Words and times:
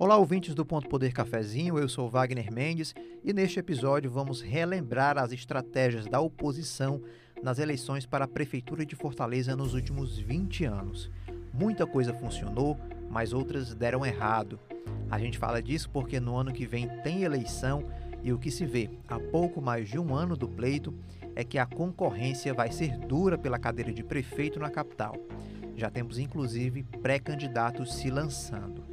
Olá, 0.00 0.16
ouvintes 0.16 0.54
do 0.54 0.64
Ponto 0.64 0.88
Poder 0.88 1.12
Cafezinho, 1.12 1.76
eu 1.76 1.88
sou 1.88 2.08
Wagner 2.08 2.52
Mendes 2.52 2.94
e 3.24 3.32
neste 3.32 3.58
episódio 3.58 4.08
vamos 4.08 4.40
relembrar 4.40 5.18
as 5.18 5.32
estratégias 5.32 6.06
da 6.06 6.20
oposição 6.20 7.02
nas 7.42 7.58
eleições 7.58 8.06
para 8.06 8.24
a 8.24 8.28
Prefeitura 8.28 8.86
de 8.86 8.94
Fortaleza 8.94 9.56
nos 9.56 9.74
últimos 9.74 10.16
20 10.16 10.64
anos. 10.66 11.10
Muita 11.52 11.84
coisa 11.84 12.14
funcionou, 12.14 12.78
mas 13.10 13.32
outras 13.32 13.74
deram 13.74 14.06
errado. 14.06 14.60
A 15.10 15.18
gente 15.18 15.36
fala 15.36 15.60
disso 15.60 15.90
porque 15.90 16.20
no 16.20 16.36
ano 16.36 16.52
que 16.52 16.64
vem 16.64 16.88
tem 17.02 17.24
eleição 17.24 17.82
e 18.22 18.32
o 18.32 18.38
que 18.38 18.52
se 18.52 18.64
vê 18.64 18.88
há 19.08 19.18
pouco 19.18 19.60
mais 19.60 19.88
de 19.88 19.98
um 19.98 20.14
ano 20.14 20.36
do 20.36 20.48
pleito 20.48 20.94
é 21.34 21.42
que 21.42 21.58
a 21.58 21.66
concorrência 21.66 22.54
vai 22.54 22.70
ser 22.70 22.96
dura 22.96 23.36
pela 23.36 23.58
cadeira 23.58 23.92
de 23.92 24.04
prefeito 24.04 24.60
na 24.60 24.70
capital. 24.70 25.16
Já 25.74 25.90
temos 25.90 26.20
inclusive 26.20 26.84
pré-candidatos 27.02 27.94
se 27.94 28.10
lançando. 28.10 28.86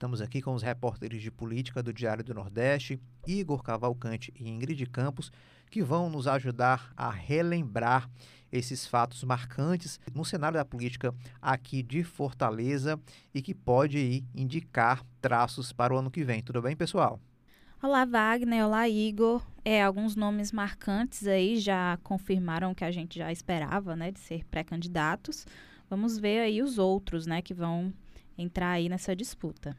Estamos 0.00 0.22
aqui 0.22 0.40
com 0.40 0.54
os 0.54 0.62
repórteres 0.62 1.20
de 1.20 1.30
política 1.30 1.82
do 1.82 1.92
Diário 1.92 2.24
do 2.24 2.32
Nordeste, 2.32 2.98
Igor 3.26 3.62
Cavalcante 3.62 4.32
e 4.34 4.48
Ingrid 4.48 4.86
Campos, 4.86 5.30
que 5.70 5.82
vão 5.82 6.08
nos 6.08 6.26
ajudar 6.26 6.90
a 6.96 7.10
relembrar 7.10 8.08
esses 8.50 8.86
fatos 8.86 9.22
marcantes 9.24 10.00
no 10.14 10.24
cenário 10.24 10.56
da 10.56 10.64
política 10.64 11.14
aqui 11.38 11.82
de 11.82 12.02
Fortaleza 12.02 12.98
e 13.34 13.42
que 13.42 13.54
pode 13.54 14.24
indicar 14.34 15.04
traços 15.20 15.70
para 15.70 15.92
o 15.92 15.98
ano 15.98 16.10
que 16.10 16.24
vem. 16.24 16.42
Tudo 16.42 16.62
bem, 16.62 16.74
pessoal? 16.74 17.20
Olá, 17.82 18.06
Wagner. 18.06 18.64
Olá, 18.64 18.88
Igor. 18.88 19.46
É, 19.62 19.82
alguns 19.82 20.16
nomes 20.16 20.50
marcantes 20.50 21.26
aí 21.26 21.58
já 21.58 21.98
confirmaram 22.02 22.74
que 22.74 22.84
a 22.84 22.90
gente 22.90 23.18
já 23.18 23.30
esperava, 23.30 23.94
né, 23.94 24.10
de 24.10 24.20
ser 24.20 24.46
pré-candidatos. 24.46 25.46
Vamos 25.90 26.16
ver 26.16 26.40
aí 26.40 26.62
os 26.62 26.78
outros, 26.78 27.26
né, 27.26 27.42
que 27.42 27.52
vão 27.52 27.92
entrar 28.38 28.70
aí 28.70 28.88
nessa 28.88 29.14
disputa. 29.14 29.76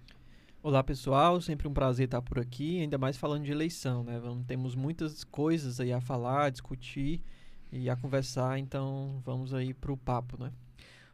Olá 0.64 0.84
pessoal, 0.84 1.42
sempre 1.42 1.68
um 1.68 1.74
prazer 1.74 2.06
estar 2.06 2.22
por 2.22 2.38
aqui, 2.38 2.80
ainda 2.82 2.96
mais 2.96 3.18
falando 3.18 3.44
de 3.44 3.52
eleição, 3.52 4.04
né? 4.04 4.20
Vamos, 4.20 4.46
temos 4.46 4.76
muitas 4.76 5.24
coisas 5.24 5.80
aí 5.80 5.92
a 5.92 6.00
falar, 6.00 6.46
a 6.46 6.50
discutir 6.52 7.24
e 7.72 7.90
a 7.90 7.96
conversar, 7.96 8.60
então 8.60 9.20
vamos 9.26 9.56
aí 9.56 9.74
para 9.74 9.92
o 9.92 9.98
papo, 9.98 10.38
né? 10.40 10.52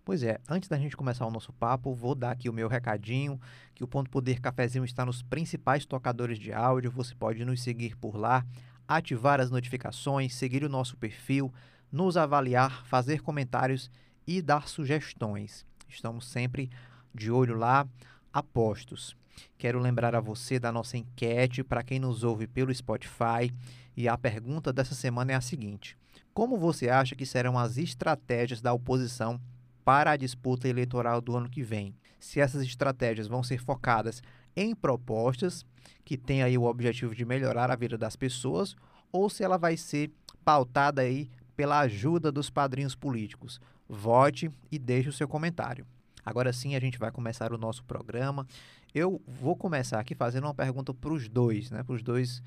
Pois 0.04 0.22
é, 0.22 0.38
antes 0.50 0.68
da 0.68 0.78
gente 0.78 0.98
começar 0.98 1.26
o 1.26 1.32
nosso 1.32 1.54
papo, 1.54 1.96
vou 1.96 2.14
dar 2.14 2.32
aqui 2.32 2.50
o 2.50 2.54
meu 2.54 2.68
recadinho, 2.68 3.40
que 3.74 3.86
o 3.86 3.88
Ponto 3.88 4.10
Poder 4.10 4.42
Cafezinho 4.42 4.84
está 4.84 5.06
nos 5.06 5.22
principais 5.22 5.86
tocadores 5.86 6.38
de 6.38 6.52
áudio, 6.52 6.92
você 6.92 7.16
pode 7.16 7.46
nos 7.46 7.62
seguir 7.64 7.96
por 7.96 8.18
lá, 8.18 8.46
ativar 8.86 9.40
as 9.40 9.50
notificações, 9.50 10.36
seguir 10.36 10.66
o 10.66 10.70
nosso 10.70 10.98
perfil, 10.98 11.54
nos 11.90 12.18
avaliar, 12.18 12.86
fazer 12.86 13.22
comentários 13.22 13.90
e 14.28 14.42
dar 14.42 14.68
sugestões. 14.68 15.66
Estamos 15.88 16.28
sempre 16.28 16.70
de 17.16 17.32
olho 17.32 17.56
lá, 17.56 17.88
apostos. 18.34 19.16
Quero 19.58 19.80
lembrar 19.80 20.16
a 20.16 20.20
você 20.20 20.60
da 20.60 20.72
nossa 20.72 20.98
enquete 20.98 21.64
para 21.64 21.84
quem 21.84 22.00
nos 22.00 22.24
ouve 22.24 22.48
pelo 22.48 22.74
Spotify. 22.74 23.54
E 23.96 24.08
a 24.08 24.18
pergunta 24.18 24.72
dessa 24.72 24.96
semana 24.96 25.32
é 25.32 25.36
a 25.36 25.42
seguinte: 25.42 25.98
Como 26.34 26.58
você 26.58 26.90
acha 26.90 27.16
que 27.16 27.26
serão 27.26 27.58
as 27.58 27.78
estratégias 27.78 28.62
da 28.62 28.74
oposição 28.74 29.40
para 29.84 30.12
a 30.12 30.18
disputa 30.18 30.68
eleitoral 30.68 31.22
do 31.22 31.36
ano 31.36 31.50
que 31.50 31.64
vem? 31.64 31.96
Se 32.20 32.40
essas 32.40 32.64
estratégias 32.64 33.28
vão 33.28 33.44
ser 33.44 33.60
focadas 33.60 34.22
em 34.56 34.76
propostas 34.76 35.66
que 36.04 36.18
têm 36.18 36.42
aí 36.42 36.58
o 36.58 36.64
objetivo 36.64 37.14
de 37.14 37.26
melhorar 37.26 37.70
a 37.70 37.76
vida 37.76 37.98
das 37.98 38.16
pessoas 38.16 38.76
ou 39.12 39.30
se 39.30 39.44
ela 39.44 39.58
vai 39.58 39.78
ser 39.78 40.12
pautada 40.44 41.02
aí 41.02 41.30
pela 41.56 41.80
ajuda 41.80 42.32
dos 42.32 42.50
padrinhos 42.50 42.96
políticos. 42.96 43.60
Vote 43.88 44.52
e 44.72 44.78
deixe 44.78 45.10
o 45.10 45.14
seu 45.14 45.28
comentário. 45.28 45.86
Agora 46.26 46.52
sim 46.52 46.76
a 46.76 46.80
gente 46.80 47.00
vai 47.00 47.12
começar 47.12 47.54
o 47.54 47.58
nosso 47.58 47.84
programa. 47.86 48.46
Eu 48.94 49.22
vou 49.28 49.56
começar 49.56 50.00
aqui 50.00 50.16
fazendo 50.16 50.46
uma 50.46 50.54
pergunta 50.54 50.94
para 50.94 51.12
os 51.12 51.28
dois, 51.28 51.70
né? 51.70 51.84
Para 51.84 51.96
os 51.96 52.02
dois 52.02 52.42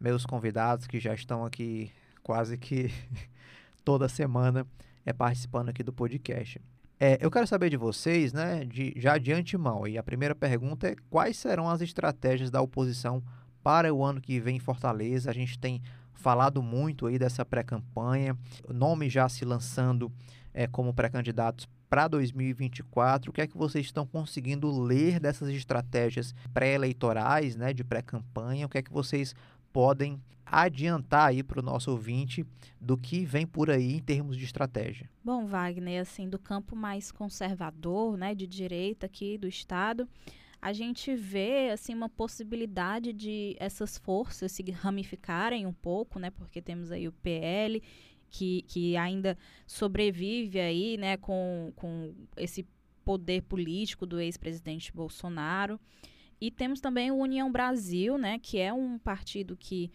meus 0.00 0.26
convidados 0.26 0.86
que 0.86 0.98
já 0.98 1.14
estão 1.14 1.44
aqui 1.44 1.90
quase 2.22 2.58
que 2.58 2.90
toda 3.84 4.08
semana 4.08 4.66
é 5.04 5.12
participando 5.12 5.68
aqui 5.68 5.82
do 5.82 5.92
podcast. 5.92 6.60
É, 6.98 7.18
eu 7.20 7.30
quero 7.30 7.46
saber 7.46 7.68
de 7.68 7.76
vocês, 7.76 8.32
né, 8.32 8.64
de, 8.64 8.94
já 8.96 9.18
de 9.18 9.32
antemão, 9.32 9.88
e 9.88 9.98
a 9.98 10.02
primeira 10.04 10.36
pergunta 10.36 10.86
é 10.86 10.94
quais 11.10 11.36
serão 11.36 11.68
as 11.68 11.80
estratégias 11.80 12.48
da 12.48 12.60
oposição 12.60 13.20
para 13.60 13.92
o 13.92 14.04
ano 14.04 14.20
que 14.20 14.38
vem 14.38 14.56
em 14.56 14.60
Fortaleza? 14.60 15.28
A 15.28 15.34
gente 15.34 15.58
tem 15.58 15.82
falado 16.14 16.62
muito 16.62 17.06
aí 17.06 17.18
dessa 17.18 17.44
pré-campanha, 17.44 18.38
nomes 18.68 19.12
já 19.12 19.28
se 19.28 19.44
lançando 19.44 20.12
é, 20.54 20.68
como 20.68 20.94
pré-candidatos 20.94 21.68
para 21.92 22.08
2024, 22.08 23.28
o 23.28 23.34
que 23.34 23.42
é 23.42 23.46
que 23.46 23.54
vocês 23.54 23.84
estão 23.84 24.06
conseguindo 24.06 24.70
ler 24.80 25.20
dessas 25.20 25.50
estratégias 25.50 26.34
pré-eleitorais, 26.54 27.54
né, 27.54 27.74
de 27.74 27.84
pré-campanha? 27.84 28.64
O 28.64 28.68
que 28.70 28.78
é 28.78 28.82
que 28.82 28.90
vocês 28.90 29.34
podem 29.70 30.18
adiantar 30.46 31.28
aí 31.28 31.42
para 31.42 31.60
o 31.60 31.62
nosso 31.62 31.90
ouvinte 31.90 32.46
do 32.80 32.96
que 32.96 33.26
vem 33.26 33.46
por 33.46 33.68
aí 33.68 33.96
em 33.96 34.00
termos 34.00 34.38
de 34.38 34.44
estratégia? 34.46 35.06
Bom, 35.22 35.44
Wagner, 35.44 36.00
assim, 36.00 36.30
do 36.30 36.38
campo 36.38 36.74
mais 36.74 37.12
conservador, 37.12 38.16
né, 38.16 38.34
de 38.34 38.46
direita 38.46 39.04
aqui 39.04 39.36
do 39.36 39.46
estado, 39.46 40.08
a 40.62 40.72
gente 40.72 41.14
vê 41.14 41.68
assim 41.72 41.92
uma 41.92 42.08
possibilidade 42.08 43.12
de 43.12 43.54
essas 43.60 43.98
forças 43.98 44.50
se 44.50 44.62
ramificarem 44.70 45.66
um 45.66 45.74
pouco, 45.74 46.18
né, 46.18 46.30
porque 46.30 46.62
temos 46.62 46.90
aí 46.90 47.06
o 47.06 47.12
PL 47.12 47.82
que, 48.32 48.62
que 48.62 48.96
ainda 48.96 49.36
sobrevive 49.66 50.58
aí, 50.58 50.96
né, 50.96 51.18
com, 51.18 51.70
com 51.76 52.14
esse 52.36 52.66
poder 53.04 53.42
político 53.42 54.06
do 54.06 54.18
ex-presidente 54.18 54.90
Bolsonaro. 54.92 55.78
E 56.40 56.50
temos 56.50 56.80
também 56.80 57.10
o 57.10 57.16
União 57.16 57.52
Brasil, 57.52 58.16
né, 58.16 58.38
que 58.38 58.58
é 58.58 58.72
um 58.72 58.98
partido 58.98 59.54
que 59.54 59.92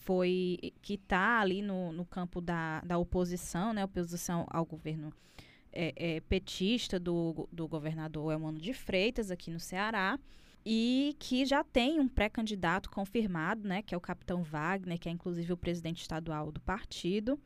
foi 0.00 0.72
que 0.80 0.94
está 0.94 1.40
ali 1.40 1.60
no, 1.60 1.92
no 1.92 2.06
campo 2.06 2.40
da, 2.40 2.80
da 2.80 2.96
oposição, 2.96 3.74
né, 3.74 3.84
oposição 3.84 4.46
ao 4.48 4.64
governo 4.64 5.12
é, 5.70 5.92
é, 5.94 6.20
petista 6.20 6.98
do, 6.98 7.46
do 7.52 7.68
governador 7.68 8.32
Elmano 8.32 8.58
de 8.58 8.72
Freitas 8.72 9.30
aqui 9.30 9.50
no 9.50 9.60
Ceará 9.60 10.18
e 10.64 11.16
que 11.18 11.46
já 11.46 11.64
tem 11.64 12.00
um 12.00 12.08
pré-candidato 12.08 12.90
confirmado, 12.90 13.66
né, 13.66 13.82
que 13.82 13.94
é 13.94 13.98
o 13.98 14.00
capitão 14.00 14.42
Wagner, 14.42 14.98
que 14.98 15.08
é 15.08 15.12
inclusive 15.12 15.52
o 15.52 15.56
presidente 15.56 16.02
estadual 16.02 16.52
do 16.52 16.60
partido. 16.60 17.38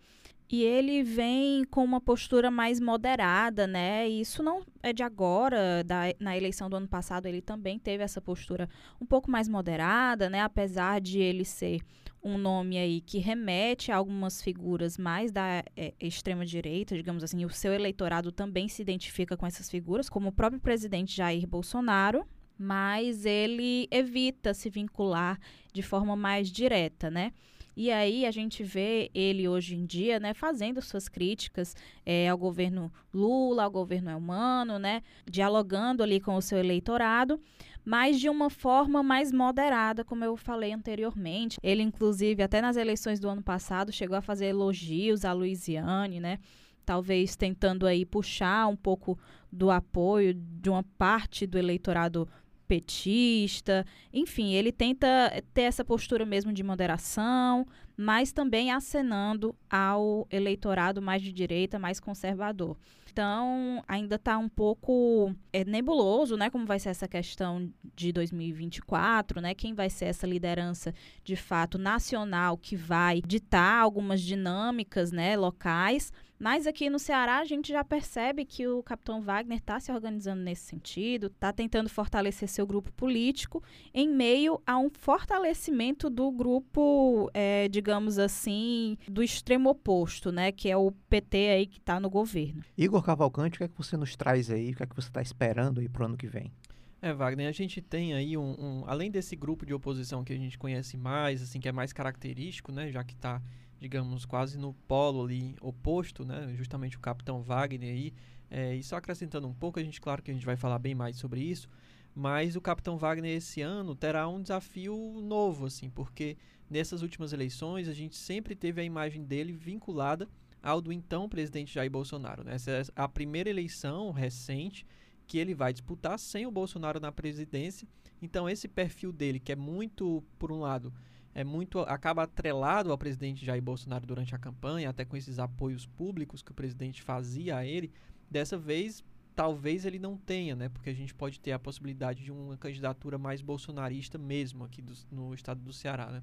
E 0.51 0.63
ele 0.63 1.03
vem 1.03 1.65
com 1.65 1.83
uma 1.83 1.99
postura 1.99 2.51
mais 2.51 2.79
moderada, 2.79 3.67
né? 3.67 4.07
E 4.07 4.21
isso 4.21 4.43
não 4.43 4.63
é 4.83 4.93
de 4.93 5.03
agora, 5.03 5.83
da, 5.83 6.03
na 6.21 6.37
eleição 6.37 6.69
do 6.69 6.77
ano 6.77 6.87
passado 6.87 7.25
ele 7.25 7.41
também 7.41 7.79
teve 7.79 8.05
essa 8.05 8.21
postura 8.21 8.69
um 9.01 9.07
pouco 9.07 9.31
mais 9.31 9.49
moderada, 9.49 10.29
né? 10.29 10.43
Apesar 10.43 11.01
de 11.01 11.19
ele 11.21 11.43
ser 11.47 11.81
um 12.23 12.37
nome 12.37 12.77
aí 12.77 13.01
que 13.01 13.19
remete 13.19 13.91
a 13.91 13.97
algumas 13.97 14.43
figuras 14.43 14.99
mais 14.99 15.33
da 15.33 15.65
é, 15.75 15.95
extrema 15.99 16.45
direita, 16.45 16.95
digamos 16.95 17.25
assim, 17.25 17.47
o 17.47 17.51
seu 17.51 17.73
eleitorado 17.73 18.31
também 18.31 18.69
se 18.69 18.83
identifica 18.83 19.37
com 19.37 19.47
essas 19.47 19.71
figuras, 19.71 20.11
como 20.11 20.29
o 20.29 20.33
próprio 20.33 20.61
presidente 20.61 21.17
Jair 21.17 21.47
Bolsonaro, 21.49 22.27
mas 22.63 23.27
ele 23.27 23.89
evita 23.91 24.55
se 24.55 24.71
vincular 24.71 25.37
de 25.73 25.83
forma 25.83 26.15
mais 26.15 26.49
direta, 26.49 27.11
né? 27.11 27.33
E 27.77 27.91
aí 27.91 28.25
a 28.27 28.31
gente 28.31 28.63
vê 28.63 29.11
ele 29.15 29.49
hoje 29.49 29.75
em 29.75 29.85
dia, 29.85 30.21
né, 30.21 30.35
fazendo 30.35 30.81
suas 30.83 31.09
críticas 31.09 31.75
é, 32.05 32.29
ao 32.29 32.37
governo 32.37 32.93
Lula, 33.13 33.65
ao 33.65 33.71
governo 33.71 34.11
Elmano, 34.11 34.79
né, 34.79 35.03
dialogando 35.25 36.03
ali 36.03 36.21
com 36.21 36.37
o 36.37 36.43
seu 36.43 36.59
eleitorado, 36.59 37.41
mas 37.83 38.21
de 38.21 38.29
uma 38.29 38.51
forma 38.51 39.03
mais 39.03 39.33
moderada, 39.33 40.05
como 40.05 40.23
eu 40.23 40.37
falei 40.37 40.73
anteriormente. 40.73 41.59
Ele, 41.63 41.83
inclusive, 41.83 42.43
até 42.43 42.61
nas 42.61 42.77
eleições 42.77 43.19
do 43.19 43.29
ano 43.29 43.43
passado, 43.43 43.91
chegou 43.91 44.17
a 44.19 44.23
fazer 44.23 44.47
elogios 44.47 45.25
à 45.25 45.33
Luiziane, 45.33 46.21
né? 46.21 46.39
Talvez 46.85 47.37
tentando 47.37 47.87
aí 47.87 48.05
puxar 48.05 48.69
um 48.69 48.77
pouco 48.77 49.19
do 49.51 49.71
apoio 49.71 50.35
de 50.35 50.69
uma 50.69 50.83
parte 50.99 51.47
do 51.47 51.59
eleitorado 51.59 52.29
petista, 52.73 53.85
enfim, 54.11 54.55
ele 54.55 54.73
tenta 54.73 55.07
ter 55.53 55.63
essa 55.63 55.85
postura 55.85 56.25
mesmo 56.25 56.55
de 56.55 56.63
moderação, 56.63 57.67
mas 57.95 58.33
também 58.33 58.73
acenando 58.73 59.55
ao 59.69 60.27
eleitorado 60.31 61.03
mais 61.03 61.21
de 61.21 61.35
direita, 61.35 61.79
mais 61.79 62.01
conservador. 62.01 62.79
Então, 63.13 63.85
ainda 63.87 64.15
está 64.15 64.39
um 64.39 64.49
pouco 64.49 65.35
é, 65.53 65.67
nebuloso, 65.67 66.35
né, 66.35 66.49
como 66.49 66.65
vai 66.65 66.79
ser 66.79 66.89
essa 66.89 67.07
questão 67.07 67.71
de 67.95 68.11
2024, 68.11 69.39
né, 69.43 69.53
quem 69.55 69.75
vai 69.75 69.91
ser 69.91 70.07
essa 70.07 70.27
liderança 70.27 70.95
de 71.23 71.37
fato 71.37 71.77
nacional 71.77 72.57
que 72.57 72.75
vai 72.75 73.21
ditar 73.21 73.83
algumas 73.83 74.23
dinâmicas, 74.23 75.13
né, 75.13 75.37
locais, 75.37 76.11
mas 76.43 76.67
aqui 76.67 76.91
no 76.91 76.99
Ceará 76.99 77.39
a 77.39 77.45
gente 77.45 77.71
já 77.71 77.85
percebe 77.85 78.45
que 78.45 78.67
o 78.67 78.83
capitão 78.83 79.23
Wagner 79.23 79.59
está 79.59 79.79
se 79.79 79.93
organizando 79.93 80.43
nesse 80.43 80.65
sentido, 80.65 81.29
está 81.29 81.53
tentando 81.53 81.89
fortalecer 81.89 82.49
seu 82.49 82.67
grupo 82.67 82.93
político 82.95 83.63
em 83.95 84.09
meio 84.09 84.61
a 84.67 84.77
um 84.77 84.91
fortalecimento 84.91 86.11
do 86.11 86.33
grupo, 86.33 87.31
é, 87.33 87.69
digamos 87.69 88.19
assim, 88.19 88.99
do 89.09 89.23
extremo 89.23 89.71
oposto, 89.71 90.33
né? 90.33 90.51
Que 90.51 90.69
é 90.69 90.77
o 90.77 90.91
PT 91.09 91.37
aí 91.37 91.65
que 91.65 91.79
está 91.79 92.01
no 92.01 92.11
governo. 92.11 92.65
Igor 92.77 93.05
Cavalcante, 93.05 93.55
o 93.55 93.59
que 93.59 93.65
é 93.65 93.69
que 93.69 93.79
você 93.79 93.97
nos 93.97 94.17
traz 94.17 94.51
aí? 94.51 94.73
O 94.73 94.75
que 94.75 94.83
é 94.83 94.87
que 94.87 94.97
você 94.97 95.07
está 95.07 95.23
esperando 95.23 95.79
aí 95.79 95.89
para 95.89 96.03
o 96.03 96.07
ano 96.07 96.17
que 96.17 96.27
vem? 96.27 96.53
É, 97.01 97.13
Wagner, 97.13 97.49
a 97.49 97.53
gente 97.53 97.81
tem 97.81 98.15
aí 98.15 98.37
um, 98.37 98.55
um, 98.59 98.85
além 98.89 99.13
desse 99.13 99.37
grupo 99.37 99.65
de 99.65 99.73
oposição 99.73 100.25
que 100.25 100.33
a 100.33 100.37
gente 100.37 100.59
conhece 100.59 100.97
mais, 100.97 101.41
assim, 101.41 101.61
que 101.61 101.69
é 101.69 101.73
mais 101.73 101.93
característico, 101.93 102.73
né, 102.73 102.91
já 102.91 103.05
que 103.05 103.13
está, 103.15 103.43
digamos, 103.83 104.25
quase 104.25 104.57
no 104.57 104.73
polo 104.87 105.25
ali 105.25 105.57
oposto, 105.61 106.25
né, 106.25 106.55
justamente 106.57 106.97
o 106.97 107.01
Capitão 107.01 107.43
Wagner 107.43 107.93
aí, 107.93 108.15
é, 108.49 108.77
e 108.77 108.83
só 108.83 108.97
acrescentando 108.97 109.49
um 109.49 109.53
pouco, 109.53 109.81
a 109.81 109.83
gente, 109.83 110.01
claro 110.01 110.23
que 110.23 110.31
a 110.31 110.35
gente 110.35 110.47
vai 110.47 110.57
falar 110.57 110.79
bem 110.79 110.95
mais 110.95 111.17
sobre 111.17 111.41
isso, 111.41 111.69
mas 112.15 112.55
o 112.55 112.61
Capitão 112.61 112.97
Wagner 112.97 113.37
esse 113.37 113.61
ano 113.61 113.97
terá 113.97 114.29
um 114.29 114.41
desafio 114.41 114.95
novo, 115.21 115.67
assim, 115.67 115.91
porque 115.91 116.37
nessas 116.71 117.03
últimas 117.03 117.33
eleições 117.33 117.89
a 117.89 117.93
gente 117.93 118.17
sempre 118.17 118.55
teve 118.55 118.81
a 118.81 118.85
imagem 118.85 119.25
dele 119.25 119.53
vinculada 119.53 120.29
ao 120.63 120.81
do 120.81 120.93
então 120.93 121.29
presidente 121.29 121.75
Jair 121.75 121.91
Bolsonaro. 121.91 122.45
Né? 122.45 122.55
Essa 122.55 122.71
é 122.71 122.83
a 122.95 123.09
primeira 123.09 123.51
eleição 123.51 124.13
recente 124.13 124.87
que 125.27 125.39
ele 125.39 125.55
vai 125.55 125.73
disputar 125.73 126.19
sem 126.19 126.47
o 126.47 126.51
Bolsonaro 126.51 127.01
na 127.01 127.11
presidência. 127.11 127.89
Então 128.21 128.49
esse 128.49 128.69
perfil 128.69 129.11
dele, 129.13 129.41
que 129.41 129.51
é 129.51 129.57
muito, 129.57 130.23
por 130.39 130.53
um 130.53 130.61
lado, 130.61 130.93
é 131.35 131.43
muito 131.45 131.81
acaba 131.81 132.25
atrelado 132.25 132.91
ao 132.91 132.99
presidente 132.99 133.45
Jair 133.45 133.63
Bolsonaro 133.63 134.07
durante 134.07 134.35
a 134.35 134.39
campanha, 134.39 134.91
até 134.91 135.05
com 135.05 135.17
esses 135.17 135.39
apoios 135.39 135.87
públicos 135.87 136.43
que 136.43 136.53
o 136.53 136.55
presidente 136.55 137.03
fazia 137.03 137.57
a 137.57 137.67
ele, 137.67 137.93
dessa 138.31 138.59
vez 138.59 139.05
talvez 139.35 139.85
ele 139.87 139.99
não 139.99 140.17
tenha, 140.17 140.55
né? 140.55 140.69
Porque 140.69 140.91
a 140.91 140.95
gente 140.95 141.15
pode 141.15 141.41
ter 141.41 141.53
a 141.53 141.59
possibilidade 141.59 142.23
de 142.23 142.31
uma 142.31 142.57
candidatura 142.57 143.19
mais 143.19 143.41
bolsonarista 143.41 144.19
mesmo 144.19 144.65
aqui 144.65 144.83
do, 144.83 144.93
no 145.11 145.35
estado 145.35 145.61
do 145.61 145.73
Ceará, 145.73 146.11
né? 146.11 146.23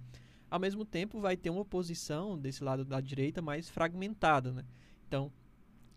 Ao 0.50 0.59
mesmo 0.59 0.83
tempo, 0.83 1.19
vai 1.19 1.38
ter 1.38 1.50
uma 1.50 1.61
oposição 1.61 2.38
desse 2.38 2.63
lado 2.63 2.83
da 2.83 3.00
direita 3.00 3.41
mais 3.41 3.69
fragmentada, 3.69 4.51
né? 4.51 4.63
Então, 5.07 5.31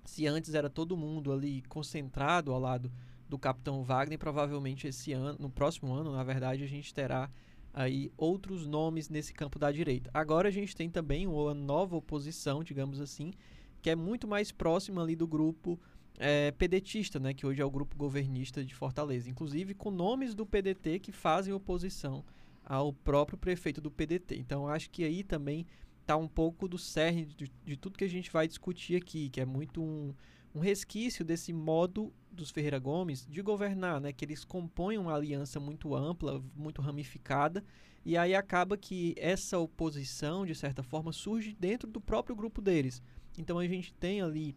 se 0.05 0.27
antes 0.27 0.55
era 0.55 0.69
todo 0.69 0.97
mundo 0.97 1.33
ali 1.33 1.63
concentrado 1.69 2.53
ao 2.53 2.61
lado 2.61 2.93
do 3.29 3.39
Capitão 3.39 3.83
Wagner, 3.83 4.19
provavelmente 4.19 4.87
esse 4.87 5.13
ano, 5.13 5.39
no 5.39 5.51
próximo 5.51 5.93
ano, 5.93 6.13
na 6.13 6.23
verdade, 6.23 6.63
a 6.63 6.67
gente 6.67 6.93
terá 6.93 7.31
aí 7.73 8.13
outros 8.17 8.67
nomes 8.67 9.09
nesse 9.09 9.33
campo 9.33 9.59
da 9.59 9.73
direita. 9.73 10.11
Agora 10.13 10.49
a 10.49 10.53
gente 10.53 10.77
tem 10.77 10.91
também 10.91 11.27
uma 11.27 11.55
nova 11.55 11.97
oposição, 11.97 12.63
digamos 12.63 13.01
assim, 13.01 13.33
que 13.81 13.91
é 13.91 13.97
muito 13.97 14.29
mais 14.29 14.53
próxima 14.53 15.03
ali 15.03 15.17
do 15.17 15.27
grupo 15.27 15.81
é, 16.19 16.51
pedetista, 16.53 17.19
né, 17.19 17.33
que 17.33 17.47
hoje 17.47 17.63
é 17.63 17.65
o 17.65 17.71
grupo 17.71 17.97
governista 17.97 18.65
de 18.65 18.75
Fortaleza, 18.75 19.29
inclusive 19.29 19.75
com 19.75 19.91
nomes 19.91 20.35
do 20.35 20.47
PDT 20.47 21.01
que 21.01 21.13
fazem 21.13 21.53
oposição 21.53 22.25
ao 22.65 22.93
próprio 22.93 23.39
prefeito 23.39 23.81
do 23.81 23.91
PDT. 23.91 24.37
Então 24.37 24.69
acho 24.69 24.91
que 24.91 25.05
aí 25.05 25.25
também 25.25 25.67
está 26.01 26.17
um 26.17 26.29
pouco 26.29 26.69
do 26.69 26.79
cerne 26.79 27.25
de, 27.25 27.51
de, 27.65 27.77
tudo 27.77 27.99
que 27.99 28.05
a 28.05 28.09
gente 28.09 28.31
vai 28.31 28.47
discutir 28.47 28.97
aqui, 28.97 29.31
que 29.31 29.41
é 29.41 29.45
muito 29.45 29.83
um, 29.83 30.15
um 30.55 30.61
resquício 30.61 31.25
desse 31.25 31.53
modo 31.53 32.13
dos 32.33 32.51
Ferreira 32.51 32.79
Gomes 32.79 33.27
de 33.27 33.43
governar, 33.43 34.01
né? 34.01 34.13
Que 34.13 34.25
eles 34.25 34.45
compõem 34.45 34.99
uma 34.99 35.15
aliança 35.15 35.61
muito 35.61 35.95
ampla, 35.95 36.43
muito 36.57 36.81
ramificada, 36.81 37.65
e 38.05 38.17
aí 38.17 38.35
acaba 38.35 38.77
que 38.77 39.15
essa 39.17 39.59
oposição, 39.59 40.45
de 40.45 40.55
certa 40.55 40.83
forma, 40.83 41.13
surge 41.13 41.55
dentro 41.59 41.89
do 41.89 42.01
próprio 42.01 42.35
grupo 42.35 42.61
deles. 42.61 43.03
Então 43.39 43.59
a 43.59 43.67
gente 43.67 43.93
tem 43.95 44.21
ali 44.21 44.57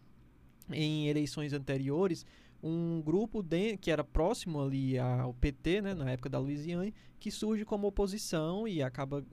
em 0.71 1.07
eleições 1.07 1.53
anteriores 1.53 2.25
um 2.63 3.01
grupo 3.01 3.43
de, 3.43 3.77
que 3.77 3.91
era 3.91 4.03
próximo 4.03 4.59
ali 4.59 4.97
ao 4.97 5.33
PT, 5.35 5.81
né, 5.81 5.93
na 5.93 6.09
época 6.09 6.29
da 6.29 6.39
Louisiana, 6.39 6.91
que 7.19 7.29
surge 7.29 7.63
como 7.63 7.85
oposição 7.85 8.67
e 8.67 8.81
acaba 8.81 9.23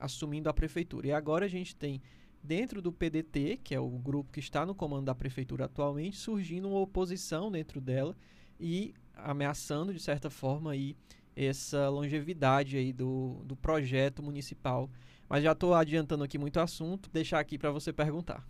assumindo 0.00 0.48
a 0.48 0.54
prefeitura. 0.54 1.06
E 1.06 1.12
agora 1.12 1.44
a 1.44 1.48
gente 1.48 1.76
tem 1.76 2.02
dentro 2.42 2.80
do 2.80 2.92
PDT, 2.92 3.60
que 3.62 3.74
é 3.74 3.80
o 3.80 3.88
grupo 3.88 4.32
que 4.32 4.40
está 4.40 4.64
no 4.64 4.74
comando 4.74 5.06
da 5.06 5.14
prefeitura 5.14 5.66
atualmente, 5.66 6.16
surgindo 6.16 6.68
uma 6.68 6.80
oposição 6.80 7.50
dentro 7.50 7.80
dela 7.80 8.16
e 8.58 8.94
ameaçando 9.14 9.92
de 9.92 10.00
certa 10.00 10.30
forma 10.30 10.72
aí 10.72 10.96
essa 11.36 11.88
longevidade 11.88 12.76
aí 12.76 12.92
do, 12.92 13.42
do 13.44 13.56
projeto 13.56 14.22
municipal. 14.22 14.90
Mas 15.28 15.44
já 15.44 15.52
estou 15.52 15.74
adiantando 15.74 16.24
aqui 16.24 16.38
muito 16.38 16.58
assunto, 16.58 17.08
deixar 17.10 17.38
aqui 17.38 17.56
para 17.56 17.70
você 17.70 17.92
perguntar. 17.92 18.44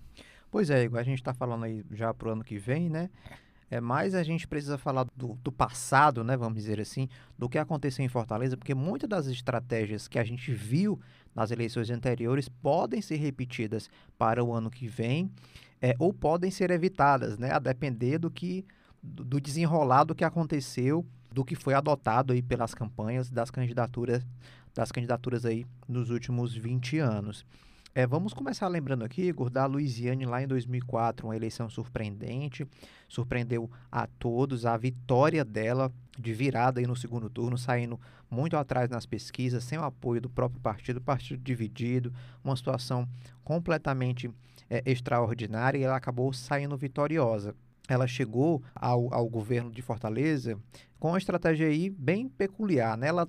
Pois 0.51 0.71
é, 0.71 0.83
igual 0.83 1.01
a 1.01 1.05
gente 1.05 1.19
está 1.19 1.35
falando 1.35 1.65
aí 1.65 1.85
já 1.93 2.13
para 2.13 2.29
o 2.29 2.33
ano 2.33 2.45
que 2.45 2.59
vem, 2.59 2.89
né? 2.89 3.11
É, 3.71 3.81
mas 3.81 4.17
a 4.17 4.23
gente 4.25 4.49
precisa 4.49 4.77
falar 4.77 5.07
do, 5.17 5.39
do, 5.45 5.53
passado, 5.53 6.25
né, 6.25 6.37
vamos 6.37 6.59
dizer 6.59 6.81
assim, 6.81 7.09
do 7.39 7.49
que 7.49 7.57
aconteceu 7.57 8.05
em 8.05 8.09
Fortaleza, 8.09 8.57
porque 8.57 8.75
muitas 8.75 9.09
das 9.09 9.27
estratégias 9.29 10.09
que 10.09 10.19
a 10.19 10.25
gente 10.25 10.53
viu 10.53 10.99
nas 11.35 11.51
eleições 11.51 11.91
anteriores 11.91 12.49
podem 12.49 13.01
ser 13.01 13.17
repetidas 13.17 13.89
para 14.19 14.43
o 14.43 14.53
ano 14.53 14.71
que 14.71 14.87
vem 14.87 15.31
é, 15.81 15.95
ou 15.99 16.13
podem 16.13 16.51
ser 16.51 16.71
evitadas, 16.71 17.39
né, 17.39 17.53
a 17.53 17.59
depender 17.59 18.19
do 18.19 18.31
que 18.31 18.65
do 19.03 19.41
desenrolado 19.41 20.15
que 20.15 20.25
aconteceu, 20.25 21.07
do 21.33 21.43
que 21.43 21.55
foi 21.55 21.73
adotado 21.73 22.35
aí 22.35 22.43
pelas 22.43 22.75
campanhas 22.75 23.31
das 23.31 23.51
candidaturas 23.51 24.23
das 24.75 24.93
candidaturas 24.93 25.45
aí 25.45 25.67
nos 25.89 26.11
últimos 26.11 26.55
20 26.55 26.99
anos. 26.99 27.45
É, 27.93 28.07
vamos 28.07 28.33
começar 28.33 28.69
lembrando 28.69 29.05
aqui, 29.05 29.23
Igor, 29.23 29.51
da 29.51 29.67
Louisiane 29.67 30.25
lá 30.25 30.41
em 30.41 30.47
2004, 30.47 31.27
uma 31.27 31.35
eleição 31.35 31.69
surpreendente, 31.69 32.65
surpreendeu 33.09 33.69
a 33.91 34.07
todos, 34.07 34.65
a 34.65 34.77
vitória 34.77 35.45
dela 35.45 35.93
de 36.17 36.33
virada 36.33 36.79
aí 36.79 36.87
no 36.87 36.95
segundo 36.95 37.29
turno, 37.29 37.59
saindo 37.59 37.99
muito 38.31 38.57
atrás 38.57 38.89
nas 38.89 39.07
pesquisas, 39.07 39.65
sem 39.65 39.77
o 39.77 39.83
apoio 39.83 40.21
do 40.21 40.31
próprio 40.31 40.61
partido, 40.61 41.01
partido 41.01 41.43
dividido, 41.43 42.15
uma 42.45 42.55
situação 42.55 43.09
completamente 43.43 44.31
é, 44.69 44.85
extraordinária 44.87 45.77
e 45.77 45.83
ela 45.83 45.97
acabou 45.97 46.33
saindo 46.33 46.77
vitoriosa. 46.77 47.57
Ela 47.89 48.07
chegou 48.07 48.63
ao, 48.73 49.13
ao 49.13 49.29
governo 49.29 49.69
de 49.69 49.83
Fortaleza 49.83 50.57
com 51.01 51.09
uma 51.09 51.19
estratégia 51.19 51.67
aí 51.67 51.91
bem 51.91 52.29
peculiar, 52.29 52.97
né? 52.97 53.09
Ela, 53.09 53.29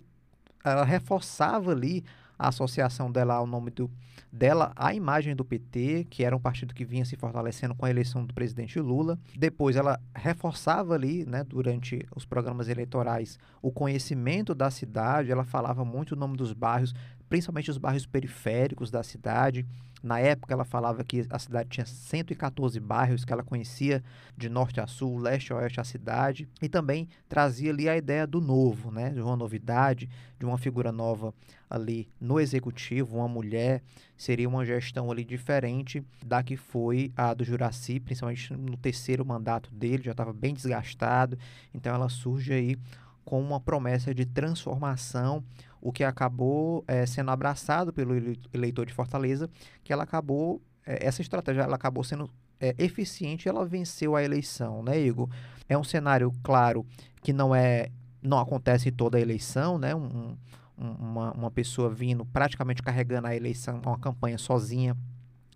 ela 0.64 0.86
reforçava 0.86 1.72
ali 1.72 2.04
a 2.42 2.48
associação 2.48 3.12
dela 3.12 3.36
ao 3.36 3.46
nome 3.46 3.70
do, 3.70 3.90
dela 4.32 4.72
à 4.76 4.96
imagem 4.96 5.36
do 5.36 5.46
PT, 5.46 6.08
que 6.10 6.24
era 6.24 6.36
um 6.36 6.40
partido 6.40 6.74
que 6.74 6.84
vinha 6.84 7.06
se 7.06 7.16
fortalecendo 7.16 7.76
com 7.76 7.86
a 7.86 7.90
eleição 7.90 8.26
do 8.26 8.34
presidente 8.34 8.80
Lula. 8.80 9.20
Depois 9.38 9.76
ela 9.76 10.00
reforçava 10.16 10.96
ali, 10.96 11.24
né, 11.24 11.44
durante 11.44 12.04
os 12.16 12.26
programas 12.26 12.68
eleitorais, 12.68 13.38
o 13.62 13.72
conhecimento 13.72 14.56
da 14.56 14.72
cidade, 14.72 15.32
ela 15.32 15.44
falava 15.44 15.86
muito 15.86 16.14
o 16.14 16.16
nome 16.16 16.36
dos 16.36 16.52
bairros, 16.52 16.96
principalmente 17.30 17.70
os 17.70 17.78
bairros 17.78 18.08
periféricos 18.08 18.90
da 18.90 19.04
cidade. 19.04 19.64
Na 20.02 20.20
época, 20.20 20.54
ela 20.54 20.66
falava 20.66 21.04
que 21.04 21.26
a 21.30 21.38
cidade 21.38 21.70
tinha 21.70 21.86
114 21.86 22.80
bairros 22.80 23.24
que 23.24 23.32
ela 23.32 23.44
conhecia 23.44 24.04
de 24.36 24.50
norte 24.50 24.82
a 24.82 24.88
sul, 24.88 25.20
leste 25.20 25.54
a 25.54 25.58
oeste 25.58 25.80
a 25.80 25.84
cidade, 25.84 26.50
e 26.62 26.68
também 26.68 27.08
trazia 27.30 27.72
ali 27.72 27.88
a 27.88 27.96
ideia 27.96 28.26
do 28.26 28.42
novo, 28.42 28.92
né, 28.92 29.12
de 29.12 29.22
uma 29.22 29.36
novidade, 29.36 30.10
de 30.40 30.46
uma 30.46 30.58
figura 30.58 30.92
nova 30.92 31.34
ali 31.70 32.10
no 32.20 32.40
executivo, 32.40 33.18
uma 33.18 33.28
mulher, 33.28 33.82
seria 34.18 34.50
uma 34.50 34.66
gestão 34.66 35.12
ali 35.12 35.24
diferente 35.24 36.04
da 36.26 36.42
que 36.44 36.58
foi 36.58 37.12
a 37.16 37.34
do 37.34 37.44
Juraci, 37.44 38.00
principalmente 38.00 38.54
no 38.54 38.76
terceiro 38.76 39.24
mandato 39.24 39.72
dele, 39.72 40.04
já 40.04 40.12
estava 40.12 40.34
bem 40.34 40.54
desgastado, 40.54 41.38
então 41.74 41.94
ela 41.94 42.10
surge 42.10 42.52
aí 42.52 42.78
com 43.24 43.40
uma 43.40 43.60
promessa 43.60 44.14
de 44.14 44.26
transformação, 44.26 45.44
o 45.82 45.92
que 45.92 46.04
acabou 46.04 46.84
é, 46.88 47.06
sendo 47.06 47.32
abraçado 47.32 47.92
pelo 47.92 48.14
eleitor 48.54 48.86
de 48.86 48.94
Fortaleza, 48.94 49.50
que 49.84 49.92
ela 49.92 50.04
acabou, 50.04 50.62
é, 50.86 51.06
essa 51.06 51.22
estratégia 51.22 51.62
ela 51.64 51.76
acabou 51.76 52.04
sendo 52.04 52.30
é, 52.60 52.76
eficiente, 52.78 53.50
ela 53.50 53.66
venceu 53.66 54.16
a 54.16 54.24
eleição, 54.24 54.84
né, 54.84 55.00
Igor? 55.00 55.28
É 55.68 55.78
um 55.78 55.84
cenário, 55.84 56.32
claro, 56.44 56.86
que 57.24 57.34
não 57.34 57.56
é, 57.56 57.90
não 58.22 58.38
acontece 58.38 58.92
toda 58.92 59.18
a 59.18 59.22
eleição, 59.22 59.78
né? 59.80 59.96
Um, 59.96 60.38
uma, 60.78 61.32
uma 61.34 61.52
pessoa 61.52 61.90
vindo 61.90 62.26
praticamente 62.26 62.82
carregando 62.82 63.28
a 63.28 63.36
eleição, 63.36 63.80
uma 63.86 64.00
campanha 64.00 64.38
sozinha 64.38 64.98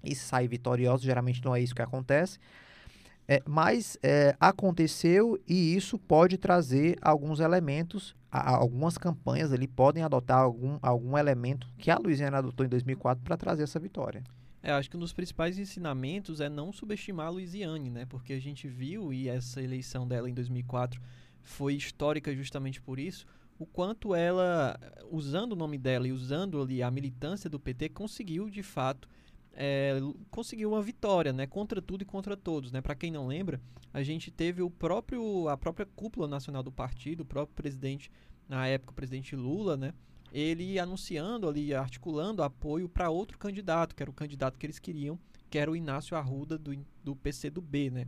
e 0.03 0.13
sai 0.13 0.48
vitoriosa, 0.48 1.03
geralmente 1.03 1.44
não 1.44 1.55
é 1.55 1.62
isso 1.62 1.74
que 1.74 1.82
acontece. 1.82 2.38
É, 3.27 3.41
mas 3.46 3.98
é, 4.03 4.36
aconteceu 4.39 5.41
e 5.48 5.75
isso 5.75 5.98
pode 5.98 6.38
trazer 6.38 6.96
alguns 7.01 7.39
elementos, 7.39 8.15
a, 8.32 8.55
algumas 8.55 8.98
campanhas 8.98 9.51
ali 9.51 9.67
podem 9.67 10.03
adotar 10.03 10.39
algum, 10.39 10.77
algum 10.82 11.17
elemento 11.17 11.67
que 11.77 11.89
a 11.89 11.98
Luiziana 11.98 12.38
adotou 12.38 12.65
em 12.65 12.70
2004 12.70 13.24
para 13.24 13.36
trazer 13.36 13.63
essa 13.63 13.79
vitória. 13.79 14.24
É, 14.62 14.72
acho 14.72 14.89
que 14.89 14.98
um 14.98 15.00
dos 15.00 15.13
principais 15.13 15.58
ensinamentos 15.58 16.39
é 16.39 16.50
não 16.50 16.72
subestimar 16.72 17.27
a 17.27 17.29
Luiziane, 17.29 17.89
né? 17.89 18.05
Porque 18.05 18.34
a 18.34 18.39
gente 18.39 18.67
viu, 18.67 19.13
e 19.13 19.27
essa 19.27 19.62
eleição 19.62 20.08
dela 20.08 20.29
em 20.29 20.34
2004 20.34 21.00
foi 21.41 21.75
histórica 21.75 22.36
justamente 22.36 22.82
por 22.82 23.00
isso, 23.00 23.27
o 23.58 23.65
quanto 23.65 24.13
ela, 24.13 24.77
usando 25.12 25.53
o 25.53 25.55
nome 25.55 25.77
dela 25.77 26.08
e 26.08 26.12
usando 26.12 26.62
ali 26.62 26.82
a 26.84 26.91
militância 26.91 27.50
do 27.50 27.60
PT, 27.60 27.89
conseguiu 27.89 28.50
de 28.50 28.63
fato 28.63 29.08
é, 29.55 30.00
conseguiu 30.29 30.71
uma 30.71 30.81
vitória, 30.81 31.31
né, 31.31 31.47
contra 31.47 31.81
tudo 31.81 32.01
e 32.01 32.05
contra 32.05 32.35
todos, 32.35 32.71
né? 32.71 32.81
Para 32.81 32.93
quem 32.93 33.09
não 33.09 33.27
lembra, 33.27 33.62
a 33.93 34.03
gente 34.03 34.29
teve 34.29 34.62
o 34.62 34.69
próprio 34.69 35.47
a 35.47 35.57
própria 35.57 35.85
cúpula 35.85 36.27
nacional 36.27 36.62
do 36.62 36.71
partido, 36.71 37.21
o 37.21 37.25
próprio 37.25 37.55
presidente 37.55 38.12
na 38.50 38.67
época, 38.67 38.91
o 38.91 38.95
presidente 38.95 39.35
Lula, 39.35 39.77
né, 39.77 39.93
ele 40.31 40.77
anunciando 40.77 41.47
ali, 41.47 41.74
articulando 41.74 42.43
apoio 42.43 42.89
para 42.89 43.09
outro 43.09 43.38
candidato, 43.38 43.95
que 43.95 44.03
era 44.03 44.12
o 44.12 44.13
candidato 44.13 44.59
que 44.59 44.65
eles 44.65 44.77
queriam, 44.77 45.17
que 45.50 45.57
era 45.57 45.71
o 45.71 45.75
Inácio 45.75 46.17
Arruda 46.17 46.57
do, 46.57 46.77
do 47.03 47.15
PCdoB, 47.15 47.89
né? 47.89 48.07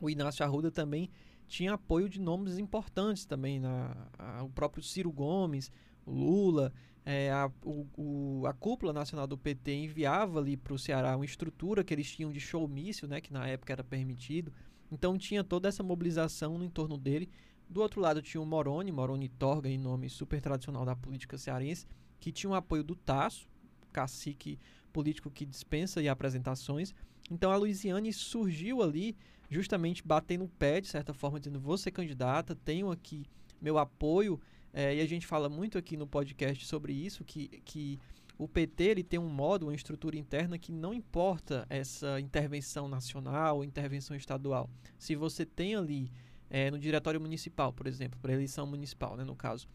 O 0.00 0.10
Inácio 0.10 0.44
Arruda 0.44 0.70
também 0.70 1.10
tinha 1.48 1.72
apoio 1.72 2.08
de 2.08 2.20
nomes 2.20 2.58
importantes 2.58 3.24
também, 3.24 3.58
na, 3.58 3.96
a, 4.18 4.44
o 4.44 4.50
próprio 4.50 4.82
Ciro 4.82 5.10
Gomes, 5.10 5.72
Lula, 6.06 6.72
é, 7.10 7.32
a, 7.32 7.50
o, 7.64 7.86
o, 7.96 8.46
a 8.46 8.52
cúpula 8.52 8.92
nacional 8.92 9.26
do 9.26 9.38
PT 9.38 9.72
enviava 9.72 10.38
ali 10.38 10.58
para 10.58 10.74
o 10.74 10.78
Ceará 10.78 11.16
uma 11.16 11.24
estrutura 11.24 11.82
que 11.82 11.94
eles 11.94 12.14
tinham 12.14 12.30
de 12.30 12.38
showmício, 12.38 13.08
né, 13.08 13.18
que 13.18 13.32
na 13.32 13.48
época 13.48 13.72
era 13.72 13.82
permitido. 13.82 14.52
Então 14.92 15.16
tinha 15.16 15.42
toda 15.42 15.70
essa 15.70 15.82
mobilização 15.82 16.58
no 16.58 16.64
entorno 16.66 16.98
dele. 16.98 17.30
Do 17.66 17.80
outro 17.80 17.98
lado 17.98 18.20
tinha 18.20 18.42
o 18.42 18.44
Moroni, 18.44 18.92
Moroni 18.92 19.26
Torga, 19.26 19.70
em 19.70 19.78
nome 19.78 20.10
super 20.10 20.38
tradicional 20.38 20.84
da 20.84 20.94
política 20.94 21.38
cearense, 21.38 21.86
que 22.20 22.30
tinha 22.30 22.50
o 22.50 22.54
apoio 22.54 22.84
do 22.84 22.94
Tasso, 22.94 23.48
cacique 23.90 24.58
político 24.92 25.30
que 25.30 25.46
dispensa 25.46 26.02
e 26.02 26.10
apresentações. 26.10 26.94
Então 27.30 27.50
a 27.50 27.56
Luiziane 27.56 28.12
surgiu 28.12 28.82
ali 28.82 29.16
justamente 29.48 30.06
batendo 30.06 30.44
o 30.44 30.48
pé, 30.48 30.78
de 30.78 30.88
certa 30.88 31.14
forma, 31.14 31.40
dizendo: 31.40 31.58
vou 31.58 31.78
ser 31.78 31.90
candidata, 31.90 32.54
tenho 32.54 32.90
aqui 32.90 33.24
meu 33.62 33.78
apoio. 33.78 34.38
É, 34.72 34.96
e 34.96 35.00
a 35.00 35.06
gente 35.06 35.26
fala 35.26 35.48
muito 35.48 35.78
aqui 35.78 35.96
no 35.96 36.06
podcast 36.06 36.64
sobre 36.66 36.92
isso, 36.92 37.24
que, 37.24 37.48
que 37.64 37.98
o 38.38 38.46
PT 38.46 38.84
ele 38.84 39.02
tem 39.02 39.18
um 39.18 39.28
modo, 39.28 39.66
uma 39.66 39.74
estrutura 39.74 40.16
interna 40.16 40.58
que 40.58 40.70
não 40.70 40.94
importa 40.94 41.66
essa 41.68 42.20
intervenção 42.20 42.88
nacional, 42.88 43.64
intervenção 43.64 44.16
estadual. 44.16 44.70
Se 44.98 45.16
você 45.16 45.44
tem 45.44 45.74
ali 45.74 46.10
é, 46.48 46.70
no 46.70 46.78
diretório 46.78 47.20
municipal, 47.20 47.72
por 47.72 47.86
exemplo, 47.86 48.18
para 48.20 48.32
eleição 48.32 48.66
municipal, 48.66 49.16
né, 49.16 49.24
no 49.24 49.34
caso, 49.34 49.68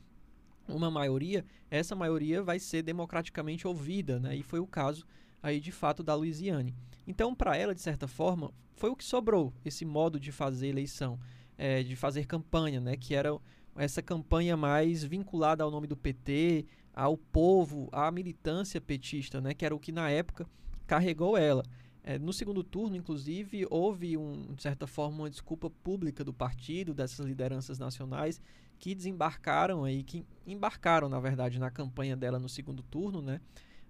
uma 0.68 0.90
maioria, 0.90 1.46
essa 1.70 1.96
maioria 1.96 2.42
vai 2.42 2.58
ser 2.58 2.84
democraticamente 2.84 3.68
ouvida, 3.68 4.20
né? 4.20 4.36
E 4.36 4.42
foi 4.42 4.60
o 4.60 4.68
caso 4.68 5.06
aí 5.42 5.60
de 5.60 5.72
fato 5.74 6.02
da 6.02 6.16
Louisiane. 6.16 6.74
Então, 7.06 7.36
para 7.36 7.58
ela, 7.58 7.76
de 7.76 7.82
certa 7.82 8.08
forma, 8.08 8.50
foi 8.76 8.90
o 8.90 8.96
que 8.96 9.04
sobrou 9.04 9.54
esse 9.66 9.84
modo 9.84 10.18
de 10.20 10.32
fazer 10.32 10.68
eleição, 10.68 11.20
é, 11.58 11.84
de 11.84 11.98
fazer 11.98 12.26
campanha, 12.26 12.80
né? 12.80 12.96
Que 12.96 13.14
era 13.14 13.38
essa 13.76 14.02
campanha 14.02 14.56
mais 14.56 15.04
vinculada 15.04 15.64
ao 15.64 15.72
nome 15.72 15.88
do 15.88 15.98
PT, 15.98 16.66
ao 16.94 17.18
povo, 17.18 17.90
à 17.92 18.12
militância 18.12 18.80
petista, 18.80 19.42
né? 19.42 19.54
Que 19.54 19.66
era 19.66 19.76
o 19.76 19.80
que 19.80 19.92
na 19.92 20.10
época 20.10 20.48
carregou 20.86 21.38
ela. 21.38 21.64
É, 22.04 22.20
no 22.20 22.34
segundo 22.34 22.64
turno, 22.64 22.96
inclusive, 22.98 23.66
houve, 23.70 24.18
um, 24.18 24.54
de 24.54 24.62
certa 24.62 24.86
forma, 24.86 25.24
uma 25.24 25.30
desculpa 25.30 25.70
pública 25.70 26.24
do 26.24 26.34
partido, 26.34 26.94
dessas 26.94 27.26
lideranças 27.26 27.80
nacionais, 27.80 28.42
que 28.78 28.94
desembarcaram 28.94 29.86
aí, 29.86 30.04
que 30.04 30.26
embarcaram, 30.46 31.08
na 31.08 31.20
verdade, 31.20 31.60
na 31.60 31.72
campanha 31.72 32.18
dela 32.18 32.38
no 32.38 32.50
segundo 32.50 32.84
turno, 32.84 33.22
né? 33.22 33.40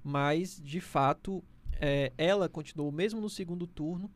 Mas, 0.03 0.61
de 0.63 0.79
fato, 0.79 1.43
é, 1.79 2.13
ela 2.17 2.47
continuou, 2.47 2.91
mesmo 2.91 3.19
no 3.19 3.29
segundo 3.29 3.65
turno, 3.65 4.11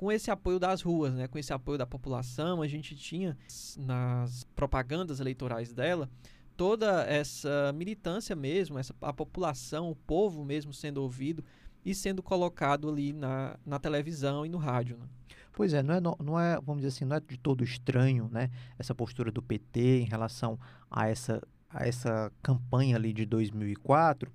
com 0.00 0.10
esse 0.10 0.30
apoio 0.30 0.58
das 0.58 0.80
ruas, 0.80 1.12
né? 1.12 1.28
Com 1.28 1.38
esse 1.38 1.52
apoio 1.52 1.76
da 1.76 1.84
população, 1.84 2.62
a 2.62 2.66
gente 2.66 2.96
tinha 2.96 3.36
nas 3.76 4.44
propagandas 4.56 5.20
eleitorais 5.20 5.74
dela 5.74 6.08
toda 6.56 7.04
essa 7.04 7.70
militância 7.74 8.34
mesmo, 8.34 8.78
essa, 8.78 8.94
a 9.02 9.12
população, 9.12 9.90
o 9.90 9.94
povo 9.94 10.42
mesmo 10.42 10.72
sendo 10.72 11.02
ouvido 11.02 11.44
e 11.84 11.94
sendo 11.94 12.22
colocado 12.22 12.88
ali 12.88 13.12
na, 13.12 13.58
na 13.64 13.78
televisão 13.78 14.46
e 14.46 14.48
no 14.48 14.56
rádio. 14.56 14.96
Né? 14.96 15.04
Pois 15.52 15.74
é 15.74 15.82
não, 15.82 15.94
é, 15.94 16.00
não 16.00 16.40
é, 16.40 16.54
vamos 16.54 16.76
dizer 16.76 16.96
assim, 16.96 17.04
não 17.04 17.16
é 17.16 17.20
de 17.20 17.36
todo 17.36 17.62
estranho, 17.62 18.26
né, 18.32 18.48
essa 18.78 18.94
postura 18.94 19.30
do 19.30 19.42
PT 19.42 20.00
em 20.00 20.06
relação 20.06 20.58
a 20.90 21.08
essa, 21.08 21.46
a 21.68 21.86
essa 21.86 22.32
campanha 22.42 22.96
ali 22.96 23.12
de 23.12 23.26
2004, 23.26 24.32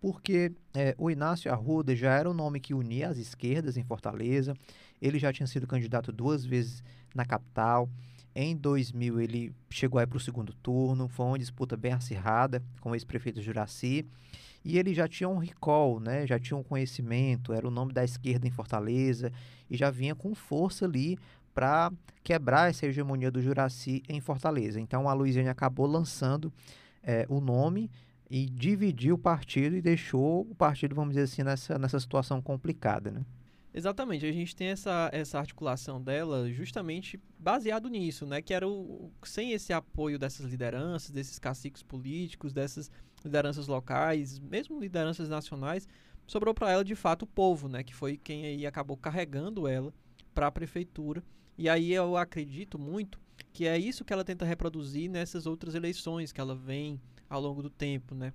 porque 0.00 0.52
é, 0.74 0.94
o 0.98 1.10
Inácio 1.10 1.50
Arruda 1.52 1.94
já 1.94 2.12
era 2.12 2.28
um 2.28 2.34
nome 2.34 2.60
que 2.60 2.74
unia 2.74 3.08
as 3.08 3.18
esquerdas 3.18 3.76
em 3.76 3.84
Fortaleza, 3.84 4.54
ele 5.00 5.18
já 5.18 5.32
tinha 5.32 5.46
sido 5.46 5.66
candidato 5.66 6.12
duas 6.12 6.44
vezes 6.44 6.82
na 7.14 7.24
capital, 7.24 7.88
em 8.34 8.54
2000 8.54 9.20
ele 9.20 9.54
chegou 9.70 9.98
aí 9.98 10.06
para 10.06 10.18
o 10.18 10.20
segundo 10.20 10.52
turno, 10.52 11.08
foi 11.08 11.24
uma 11.24 11.38
disputa 11.38 11.74
bem 11.74 11.92
acirrada 11.92 12.62
com 12.80 12.90
o 12.90 12.94
ex-prefeito 12.94 13.40
Juraci, 13.40 14.06
e 14.62 14.78
ele 14.78 14.92
já 14.92 15.08
tinha 15.08 15.28
um 15.28 15.38
recall, 15.38 16.00
né? 16.00 16.26
Já 16.26 16.38
tinha 16.38 16.56
um 16.56 16.62
conhecimento, 16.62 17.52
era 17.52 17.66
o 17.66 17.70
nome 17.70 17.92
da 17.92 18.04
esquerda 18.04 18.46
em 18.46 18.50
Fortaleza 18.50 19.32
e 19.70 19.76
já 19.76 19.90
vinha 19.90 20.14
com 20.14 20.34
força 20.34 20.84
ali 20.84 21.16
para 21.54 21.90
quebrar 22.22 22.68
essa 22.68 22.84
hegemonia 22.84 23.30
do 23.30 23.40
Juraci 23.40 24.02
em 24.08 24.20
Fortaleza. 24.20 24.78
Então 24.78 25.08
a 25.08 25.14
Luiziane 25.14 25.48
acabou 25.48 25.86
lançando 25.86 26.52
é, 27.02 27.24
o 27.30 27.40
nome 27.40 27.90
e 28.28 28.44
dividiu 28.44 29.14
o 29.14 29.18
partido 29.18 29.76
e 29.76 29.80
deixou 29.80 30.42
o 30.42 30.54
partido, 30.54 30.94
vamos 30.94 31.14
dizer 31.14 31.22
assim, 31.22 31.42
nessa, 31.42 31.78
nessa 31.78 31.98
situação 32.00 32.42
complicada, 32.42 33.10
né? 33.10 33.24
Exatamente, 33.76 34.24
a 34.24 34.32
gente 34.32 34.56
tem 34.56 34.68
essa, 34.68 35.10
essa 35.12 35.38
articulação 35.38 36.02
dela 36.02 36.50
justamente 36.50 37.20
baseado 37.38 37.90
nisso, 37.90 38.24
né? 38.24 38.40
Que 38.40 38.54
era 38.54 38.66
o, 38.66 39.12
sem 39.22 39.52
esse 39.52 39.70
apoio 39.70 40.18
dessas 40.18 40.46
lideranças, 40.46 41.10
desses 41.10 41.38
caciques 41.38 41.82
políticos, 41.82 42.54
dessas 42.54 42.90
lideranças 43.22 43.68
locais, 43.68 44.38
mesmo 44.38 44.80
lideranças 44.80 45.28
nacionais, 45.28 45.86
sobrou 46.26 46.54
para 46.54 46.72
ela 46.72 46.82
de 46.82 46.94
fato 46.94 47.24
o 47.24 47.26
povo, 47.26 47.68
né? 47.68 47.84
Que 47.84 47.94
foi 47.94 48.16
quem 48.16 48.46
aí 48.46 48.66
acabou 48.66 48.96
carregando 48.96 49.68
ela 49.68 49.92
para 50.34 50.46
a 50.46 50.50
prefeitura. 50.50 51.22
E 51.58 51.68
aí 51.68 51.92
eu 51.92 52.16
acredito 52.16 52.78
muito 52.78 53.20
que 53.52 53.66
é 53.66 53.76
isso 53.78 54.06
que 54.06 54.12
ela 54.14 54.24
tenta 54.24 54.46
reproduzir 54.46 55.10
nessas 55.10 55.46
outras 55.46 55.74
eleições 55.74 56.32
que 56.32 56.40
ela 56.40 56.56
vem 56.56 56.98
ao 57.28 57.42
longo 57.42 57.62
do 57.62 57.68
tempo, 57.68 58.14
né? 58.14 58.32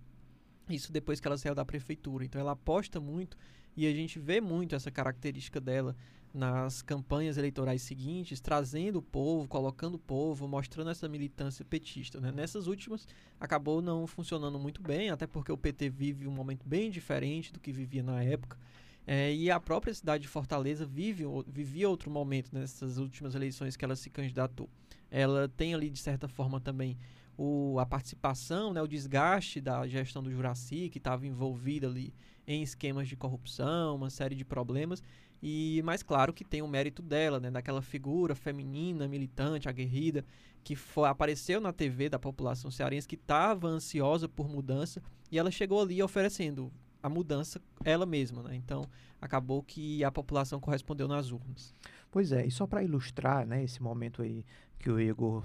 Isso 0.70 0.92
depois 0.92 1.20
que 1.20 1.28
ela 1.28 1.38
saiu 1.40 1.56
da 1.56 1.66
prefeitura. 1.66 2.24
Então 2.24 2.40
ela 2.40 2.52
aposta 2.52 3.00
muito 3.00 3.36
e 3.76 3.88
a 3.88 3.94
gente 3.94 4.20
vê 4.20 4.42
muito 4.42 4.76
essa 4.76 4.92
característica 4.92 5.60
dela 5.60 5.96
nas 6.34 6.82
campanhas 6.82 7.38
eleitorais 7.38 7.82
seguintes, 7.82 8.40
trazendo 8.40 9.00
o 9.00 9.02
povo, 9.02 9.48
colocando 9.48 9.96
o 9.96 10.00
povo, 10.00 10.48
mostrando 10.48 10.90
essa 10.90 11.08
militância 11.10 11.66
petista. 11.66 12.22
Né? 12.22 12.32
Nessas 12.32 12.68
últimas, 12.68 13.08
acabou 13.40 13.82
não 13.82 14.08
funcionando 14.08 14.58
muito 14.58 14.82
bem, 14.82 15.10
até 15.10 15.28
porque 15.28 15.52
o 15.52 15.58
PT 15.58 15.90
vive 15.90 16.28
um 16.28 16.32
momento 16.32 16.66
bem 16.66 16.90
diferente 16.90 17.52
do 17.52 17.60
que 17.60 17.72
vivia 17.72 18.02
na 18.02 18.24
época. 18.24 18.58
É, 19.06 19.34
e 19.34 19.50
a 19.50 19.60
própria 19.60 19.94
cidade 19.94 20.22
de 20.22 20.28
Fortaleza 20.28 20.86
vive, 20.86 21.26
vivia 21.48 21.90
outro 21.90 22.10
momento 22.10 22.54
nessas 22.54 22.98
últimas 22.98 23.36
eleições 23.36 23.76
que 23.76 23.84
ela 23.84 23.96
se 23.96 24.10
candidatou. 24.10 24.70
Ela 25.10 25.50
tem 25.50 25.74
ali, 25.74 25.90
de 25.90 26.00
certa 26.00 26.28
forma, 26.28 26.62
também 26.62 26.98
o, 27.38 27.80
a 27.80 27.86
participação, 27.86 28.72
né, 28.72 28.82
o 28.82 28.88
desgaste 28.88 29.60
da 29.60 29.86
gestão 29.88 30.22
do 30.24 30.32
Juraci, 30.32 30.90
que 30.90 31.00
estava 31.00 31.26
envolvida 31.26 31.88
ali 31.88 32.14
em 32.54 32.64
esquemas 32.64 33.08
de 33.08 33.16
corrupção, 33.16 33.96
uma 33.96 34.10
série 34.10 34.36
de 34.36 34.46
problemas. 34.46 35.02
E 35.42 35.82
mais 35.84 36.04
claro 36.04 36.34
que 36.34 36.44
tem 36.44 36.62
o 36.62 36.68
mérito 36.68 37.02
dela, 37.02 37.40
né, 37.40 37.50
daquela 37.50 37.82
figura 37.82 38.36
feminina, 38.36 39.08
militante, 39.08 39.68
aguerrida, 39.68 40.24
que 40.64 40.76
foi, 40.76 41.10
apareceu 41.10 41.60
na 41.60 41.74
TV 41.74 42.10
da 42.10 42.20
população 42.20 42.70
cearense, 42.70 43.08
que 43.08 43.16
estava 43.16 43.68
ansiosa 43.68 44.30
por 44.30 44.48
mudança, 44.48 45.02
e 45.32 45.40
ela 45.40 45.50
chegou 45.50 45.82
ali 45.82 46.02
oferecendo 46.04 46.72
a 47.02 47.10
mudança 47.10 47.60
ela 47.84 48.06
mesma, 48.06 48.44
né? 48.44 48.56
Então, 48.56 48.86
acabou 49.20 49.64
que 49.64 50.04
a 50.04 50.12
população 50.12 50.60
correspondeu 50.60 51.08
nas 51.08 51.32
urnas. 51.32 51.74
Pois 52.12 52.32
é, 52.32 52.46
e 52.46 52.52
só 52.52 52.68
para 52.68 52.84
ilustrar, 52.84 53.46
né, 53.48 53.64
esse 53.64 53.82
momento 53.82 54.22
aí 54.22 54.46
que 54.78 54.90
o 54.92 55.00
Igor 55.00 55.44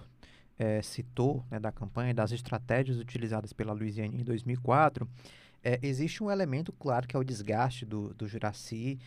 é, 0.58 0.82
citou, 0.82 1.44
né, 1.50 1.58
da 1.58 1.72
campanha, 1.72 2.12
das 2.12 2.32
estratégias 2.32 2.98
utilizadas 2.98 3.52
pela 3.52 3.72
Luiziane 3.72 4.20
em 4.20 4.24
2004, 4.24 5.08
é, 5.66 5.80
existe 5.82 6.22
um 6.22 6.30
elemento 6.30 6.72
claro 6.72 7.08
que 7.08 7.16
é 7.16 7.18
o 7.18 7.24
desgaste 7.24 7.84
do, 7.84 8.14
do 8.14 8.28
Juraci. 8.28 9.00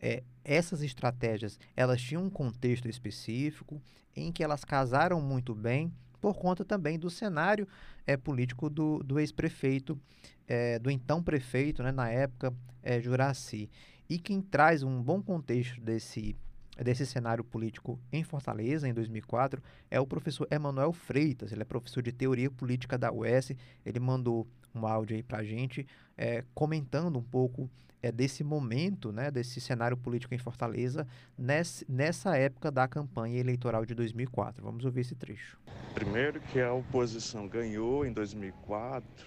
É, 0.00 0.22
essas 0.42 0.80
estratégias 0.80 1.60
elas 1.76 2.00
tinham 2.00 2.24
um 2.24 2.30
contexto 2.30 2.88
específico 2.88 3.82
em 4.14 4.32
que 4.32 4.42
elas 4.42 4.64
casaram 4.64 5.20
muito 5.20 5.54
bem 5.54 5.92
por 6.18 6.34
conta 6.34 6.64
também 6.64 6.98
do 6.98 7.10
cenário 7.10 7.68
é, 8.06 8.16
político 8.16 8.70
do, 8.70 9.02
do 9.02 9.20
ex-prefeito, 9.20 10.00
é, 10.48 10.78
do 10.78 10.90
então 10.90 11.22
prefeito, 11.22 11.82
né, 11.82 11.92
na 11.92 12.08
época, 12.08 12.54
é, 12.82 12.98
Juraci. 12.98 13.68
E 14.08 14.18
quem 14.18 14.40
traz 14.40 14.82
um 14.82 15.02
bom 15.02 15.20
contexto 15.20 15.78
desse, 15.82 16.34
desse 16.82 17.04
cenário 17.04 17.44
político 17.44 18.00
em 18.10 18.24
Fortaleza, 18.24 18.88
em 18.88 18.94
2004, 18.94 19.62
é 19.90 20.00
o 20.00 20.06
professor 20.06 20.48
Emanuel 20.50 20.94
Freitas. 20.94 21.52
Ele 21.52 21.60
é 21.60 21.64
professor 21.66 22.02
de 22.02 22.10
Teoria 22.10 22.50
Política 22.50 22.96
da 22.96 23.12
UES. 23.12 23.52
Ele 23.84 24.00
mandou 24.00 24.46
um 24.76 24.86
áudio 24.86 25.16
aí 25.16 25.22
para 25.22 25.38
a 25.38 25.44
gente, 25.44 25.86
é, 26.16 26.44
comentando 26.54 27.18
um 27.18 27.22
pouco 27.22 27.70
é, 28.02 28.12
desse 28.12 28.44
momento, 28.44 29.12
né, 29.12 29.30
desse 29.30 29.60
cenário 29.60 29.96
político 29.96 30.34
em 30.34 30.38
Fortaleza, 30.38 31.06
nesse, 31.36 31.84
nessa 31.90 32.36
época 32.36 32.70
da 32.70 32.86
campanha 32.86 33.38
eleitoral 33.38 33.84
de 33.84 33.94
2004. 33.94 34.62
Vamos 34.62 34.84
ouvir 34.84 35.00
esse 35.00 35.14
trecho. 35.14 35.58
Primeiro 35.94 36.40
que 36.40 36.60
a 36.60 36.72
oposição 36.72 37.48
ganhou 37.48 38.06
em 38.06 38.12
2004, 38.12 39.26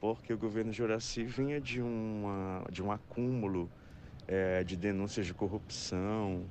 porque 0.00 0.32
o 0.32 0.38
governo 0.38 0.72
Juraci 0.72 1.24
vinha 1.24 1.60
de, 1.60 1.82
uma, 1.82 2.64
de 2.70 2.82
um 2.82 2.90
acúmulo 2.90 3.70
é, 4.26 4.62
de 4.62 4.76
denúncias 4.76 5.26
de 5.26 5.34
corrupção, 5.34 6.44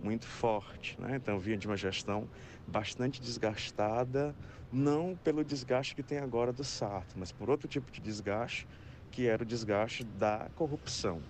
muito 0.00 0.26
forte. 0.26 1.00
Né? 1.00 1.16
Então, 1.16 1.38
vinha 1.38 1.56
de 1.56 1.66
uma 1.66 1.76
gestão 1.76 2.28
bastante 2.66 3.20
desgastada, 3.20 4.34
não 4.72 5.16
pelo 5.22 5.44
desgaste 5.44 5.94
que 5.94 6.02
tem 6.02 6.18
agora 6.18 6.52
do 6.52 6.64
Sarto, 6.64 7.14
mas 7.16 7.30
por 7.32 7.50
outro 7.50 7.68
tipo 7.68 7.90
de 7.90 8.00
desgaste, 8.00 8.66
que 9.12 9.28
era 9.28 9.42
o 9.42 9.46
desgaste 9.46 10.02
da 10.02 10.48
corrupção. 10.56 11.22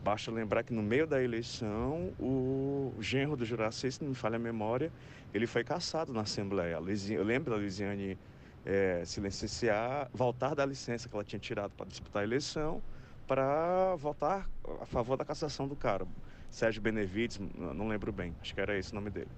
Basta 0.00 0.30
lembrar 0.30 0.62
que 0.62 0.72
no 0.72 0.82
meio 0.82 1.06
da 1.06 1.20
eleição, 1.22 2.14
o 2.18 2.94
genro 3.00 3.36
do 3.36 3.44
Juraci, 3.44 3.90
se 3.90 4.00
não 4.00 4.10
me 4.10 4.14
falha 4.14 4.36
a 4.36 4.38
memória, 4.38 4.92
ele 5.34 5.46
foi 5.46 5.64
caçado 5.64 6.12
na 6.12 6.20
Assembleia. 6.22 6.78
Eu 7.10 7.24
lembro 7.24 7.50
da 7.50 7.56
Luiziane 7.56 8.16
é, 8.64 9.04
se 9.04 9.20
licenciar, 9.20 10.08
voltar 10.12 10.54
da 10.54 10.64
licença 10.64 11.08
que 11.08 11.14
ela 11.16 11.24
tinha 11.24 11.40
tirado 11.40 11.72
para 11.74 11.86
disputar 11.86 12.22
a 12.22 12.24
eleição, 12.24 12.80
para 13.26 13.96
votar 13.96 14.48
a 14.80 14.86
favor 14.86 15.16
da 15.16 15.24
cassação 15.24 15.66
do 15.66 15.74
cara. 15.76 16.06
Sérgio 16.48 16.80
Benevides, 16.80 17.38
não 17.38 17.88
lembro 17.88 18.12
bem, 18.12 18.36
acho 18.40 18.54
que 18.54 18.60
era 18.60 18.78
esse 18.78 18.92
o 18.92 18.94
nome 18.94 19.10
dele. 19.10 19.30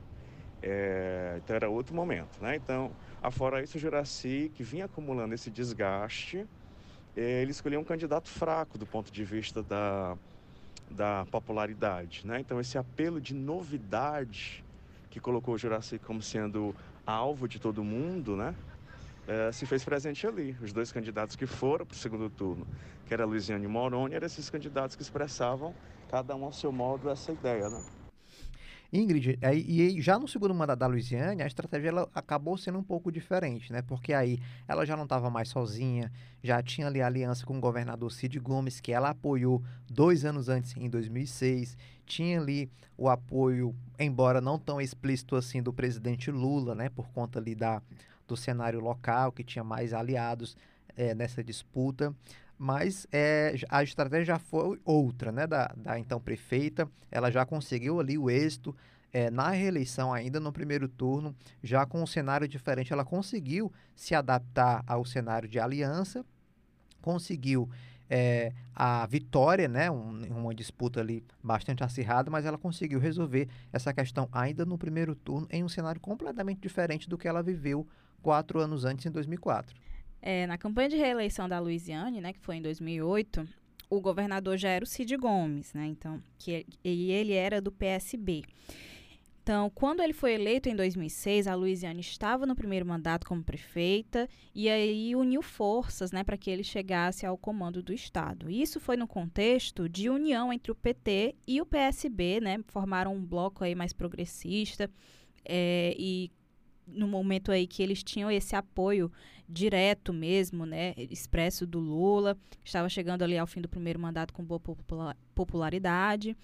É, 0.62 1.36
então 1.42 1.56
era 1.56 1.70
outro 1.70 1.94
momento, 1.94 2.42
né? 2.42 2.54
Então, 2.54 2.94
afora 3.22 3.62
isso, 3.62 3.78
o 3.78 3.80
Juraci, 3.80 4.52
que 4.54 4.62
vinha 4.62 4.84
acumulando 4.84 5.34
esse 5.34 5.50
desgaste, 5.50 6.46
ele 7.16 7.50
escolheu 7.50 7.80
um 7.80 7.84
candidato 7.84 8.28
fraco 8.28 8.78
do 8.78 8.86
ponto 8.86 9.10
de 9.12 9.24
vista 9.24 9.62
da, 9.62 10.16
da 10.90 11.26
popularidade, 11.30 12.26
né? 12.26 12.40
Então, 12.40 12.60
esse 12.60 12.78
apelo 12.78 13.20
de 13.20 13.34
novidade 13.34 14.64
que 15.10 15.20
colocou 15.20 15.54
o 15.54 15.58
Juraci 15.58 15.98
como 15.98 16.22
sendo 16.22 16.74
alvo 17.04 17.48
de 17.48 17.58
todo 17.58 17.82
mundo, 17.82 18.36
né? 18.36 18.54
É, 19.26 19.52
se 19.52 19.66
fez 19.66 19.84
presente 19.84 20.26
ali. 20.26 20.56
Os 20.62 20.72
dois 20.72 20.90
candidatos 20.90 21.36
que 21.36 21.46
foram 21.46 21.84
para 21.84 21.94
o 21.94 21.98
segundo 21.98 22.30
turno, 22.30 22.66
que 23.06 23.14
era 23.14 23.24
Luiziane 23.24 23.66
Moroni, 23.66 24.14
eram 24.14 24.26
esses 24.26 24.48
candidatos 24.48 24.96
que 24.96 25.02
expressavam, 25.02 25.74
cada 26.10 26.34
um 26.34 26.44
ao 26.44 26.52
seu 26.52 26.72
modo, 26.72 27.10
essa 27.10 27.32
ideia, 27.32 27.68
né? 27.68 27.99
Ingrid, 28.92 29.38
e 29.54 30.00
já 30.00 30.18
no 30.18 30.26
segundo 30.26 30.52
mandato 30.52 30.80
da 30.80 30.86
Luiziane, 30.88 31.42
a 31.42 31.46
estratégia 31.46 31.90
ela 31.90 32.08
acabou 32.12 32.58
sendo 32.58 32.78
um 32.78 32.82
pouco 32.82 33.12
diferente, 33.12 33.72
né? 33.72 33.82
Porque 33.82 34.12
aí 34.12 34.40
ela 34.66 34.84
já 34.84 34.96
não 34.96 35.04
estava 35.04 35.30
mais 35.30 35.48
sozinha, 35.48 36.10
já 36.42 36.60
tinha 36.60 36.88
ali 36.88 37.00
aliança 37.00 37.46
com 37.46 37.56
o 37.56 37.60
governador 37.60 38.10
Cid 38.10 38.38
Gomes, 38.40 38.80
que 38.80 38.92
ela 38.92 39.10
apoiou 39.10 39.62
dois 39.88 40.24
anos 40.24 40.48
antes, 40.48 40.76
em 40.76 40.90
2006. 40.90 41.76
Tinha 42.04 42.40
ali 42.40 42.68
o 42.98 43.08
apoio, 43.08 43.74
embora 43.96 44.40
não 44.40 44.58
tão 44.58 44.80
explícito 44.80 45.36
assim, 45.36 45.62
do 45.62 45.72
presidente 45.72 46.30
Lula, 46.30 46.74
né? 46.74 46.88
Por 46.88 47.08
conta 47.10 47.38
ali 47.38 47.54
da, 47.54 47.80
do 48.26 48.36
cenário 48.36 48.80
local, 48.80 49.30
que 49.30 49.44
tinha 49.44 49.62
mais 49.62 49.92
aliados 49.92 50.56
é, 50.96 51.14
nessa 51.14 51.44
disputa 51.44 52.12
mas 52.62 53.06
é, 53.10 53.54
a 53.70 53.82
estratégia 53.82 54.34
já 54.34 54.38
foi 54.38 54.78
outra, 54.84 55.32
né, 55.32 55.46
da, 55.46 55.72
da 55.74 55.98
então 55.98 56.20
prefeita, 56.20 56.86
ela 57.10 57.30
já 57.30 57.46
conseguiu 57.46 57.98
ali 57.98 58.18
o 58.18 58.28
êxito 58.28 58.76
é, 59.10 59.30
na 59.30 59.48
reeleição 59.48 60.12
ainda 60.12 60.38
no 60.38 60.52
primeiro 60.52 60.86
turno, 60.86 61.34
já 61.62 61.86
com 61.86 62.02
um 62.02 62.06
cenário 62.06 62.46
diferente, 62.46 62.92
ela 62.92 63.02
conseguiu 63.02 63.72
se 63.96 64.14
adaptar 64.14 64.84
ao 64.86 65.06
cenário 65.06 65.48
de 65.48 65.58
aliança, 65.58 66.22
conseguiu 67.00 67.66
é, 68.10 68.52
a 68.74 69.06
vitória, 69.06 69.66
né, 69.66 69.90
um, 69.90 70.22
uma 70.26 70.54
disputa 70.54 71.00
ali 71.00 71.24
bastante 71.42 71.82
acirrada, 71.82 72.30
mas 72.30 72.44
ela 72.44 72.58
conseguiu 72.58 73.00
resolver 73.00 73.48
essa 73.72 73.90
questão 73.94 74.28
ainda 74.30 74.66
no 74.66 74.76
primeiro 74.76 75.14
turno 75.14 75.48
em 75.50 75.64
um 75.64 75.68
cenário 75.68 75.98
completamente 75.98 76.60
diferente 76.60 77.08
do 77.08 77.16
que 77.16 77.26
ela 77.26 77.42
viveu 77.42 77.88
quatro 78.20 78.60
anos 78.60 78.84
antes, 78.84 79.06
em 79.06 79.10
2004. 79.10 79.74
É, 80.22 80.46
na 80.46 80.58
campanha 80.58 80.88
de 80.88 80.96
reeleição 80.96 81.48
da 81.48 81.58
Louisiane, 81.58 82.20
né, 82.20 82.32
que 82.32 82.40
foi 82.40 82.56
em 82.56 82.62
2008, 82.62 83.48
o 83.88 84.00
governador 84.00 84.56
já 84.56 84.68
era 84.68 84.84
o 84.84 84.86
Cid 84.86 85.16
Gomes, 85.16 85.72
né? 85.74 85.86
Então, 85.86 86.22
que 86.38 86.64
e 86.84 87.10
ele 87.10 87.32
era 87.32 87.60
do 87.60 87.72
PSB. 87.72 88.44
Então, 89.42 89.70
quando 89.70 90.00
ele 90.00 90.12
foi 90.12 90.34
eleito 90.34 90.68
em 90.68 90.76
2006, 90.76 91.48
a 91.48 91.54
Louisiane 91.54 92.00
estava 92.00 92.46
no 92.46 92.54
primeiro 92.54 92.86
mandato 92.86 93.26
como 93.26 93.42
prefeita 93.42 94.28
e 94.54 94.68
aí 94.68 95.16
uniu 95.16 95.42
forças, 95.42 96.12
né, 96.12 96.22
para 96.22 96.36
que 96.36 96.50
ele 96.50 96.62
chegasse 96.62 97.26
ao 97.26 97.36
comando 97.36 97.82
do 97.82 97.92
estado. 97.92 98.50
Isso 98.50 98.78
foi 98.78 98.96
no 98.96 99.08
contexto 99.08 99.88
de 99.88 100.08
união 100.08 100.52
entre 100.52 100.70
o 100.70 100.74
PT 100.74 101.34
e 101.48 101.60
o 101.60 101.66
PSB, 101.66 102.40
né? 102.40 102.60
Formaram 102.68 103.14
um 103.14 103.24
bloco 103.24 103.64
aí 103.64 103.74
mais 103.74 103.92
progressista 103.92 104.88
é, 105.44 105.96
e 105.98 106.30
no 106.86 107.08
momento 107.08 107.50
aí 107.50 107.66
que 107.66 107.82
eles 107.82 108.02
tinham 108.02 108.30
esse 108.30 108.54
apoio 108.54 109.10
direto 109.50 110.12
mesmo, 110.12 110.64
né, 110.64 110.94
expresso 110.96 111.66
do 111.66 111.78
Lula, 111.78 112.36
estava 112.64 112.88
chegando 112.88 113.22
ali 113.22 113.36
ao 113.36 113.46
fim 113.46 113.60
do 113.60 113.68
primeiro 113.68 113.98
mandato 113.98 114.32
com 114.32 114.44
boa 114.44 114.60
popularidade. 115.34 116.36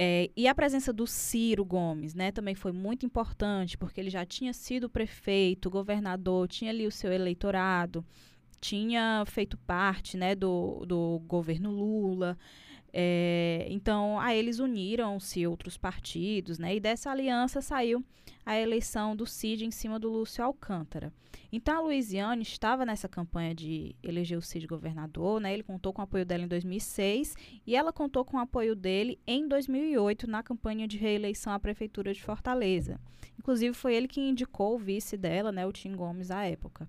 É, 0.00 0.30
e 0.36 0.46
a 0.46 0.54
presença 0.54 0.92
do 0.92 1.08
Ciro 1.08 1.64
Gomes, 1.64 2.14
né, 2.14 2.30
também 2.30 2.54
foi 2.54 2.70
muito 2.70 3.04
importante, 3.04 3.76
porque 3.76 4.00
ele 4.00 4.10
já 4.10 4.24
tinha 4.24 4.52
sido 4.52 4.88
prefeito, 4.88 5.68
governador, 5.68 6.46
tinha 6.46 6.70
ali 6.70 6.86
o 6.86 6.90
seu 6.92 7.12
eleitorado, 7.12 8.04
tinha 8.60 9.24
feito 9.26 9.58
parte, 9.58 10.16
né, 10.16 10.36
do, 10.36 10.84
do 10.86 11.20
governo 11.26 11.72
Lula. 11.72 12.38
É, 12.92 13.66
então, 13.68 14.18
a 14.18 14.34
eles 14.34 14.58
uniram-se 14.58 15.46
outros 15.46 15.76
partidos, 15.76 16.58
né? 16.58 16.76
E 16.76 16.80
dessa 16.80 17.10
aliança 17.10 17.60
saiu 17.60 18.04
a 18.44 18.58
eleição 18.58 19.14
do 19.14 19.26
Cid 19.26 19.64
em 19.64 19.70
cima 19.70 19.98
do 19.98 20.10
Lúcio 20.10 20.42
Alcântara. 20.42 21.12
Então, 21.52 21.76
a 21.76 21.80
Louisiane 21.80 22.42
estava 22.42 22.84
nessa 22.84 23.08
campanha 23.08 23.54
de 23.54 23.94
eleger 24.02 24.38
o 24.38 24.42
Cid 24.42 24.66
governador, 24.66 25.40
né? 25.40 25.52
Ele 25.52 25.62
contou 25.62 25.92
com 25.92 26.00
o 26.00 26.04
apoio 26.04 26.24
dela 26.24 26.44
em 26.44 26.48
2006 26.48 27.34
e 27.66 27.76
ela 27.76 27.92
contou 27.92 28.24
com 28.24 28.36
o 28.36 28.40
apoio 28.40 28.74
dele 28.74 29.18
em 29.26 29.46
2008 29.46 30.26
na 30.26 30.42
campanha 30.42 30.88
de 30.88 30.96
reeleição 30.96 31.52
à 31.52 31.58
prefeitura 31.58 32.12
de 32.12 32.22
Fortaleza. 32.22 32.98
Inclusive, 33.38 33.74
foi 33.74 33.94
ele 33.94 34.08
que 34.08 34.20
indicou 34.20 34.74
o 34.74 34.78
vice 34.78 35.16
dela, 35.16 35.52
né? 35.52 35.66
O 35.66 35.72
Tim 35.72 35.94
Gomes, 35.94 36.30
à 36.30 36.44
época. 36.44 36.88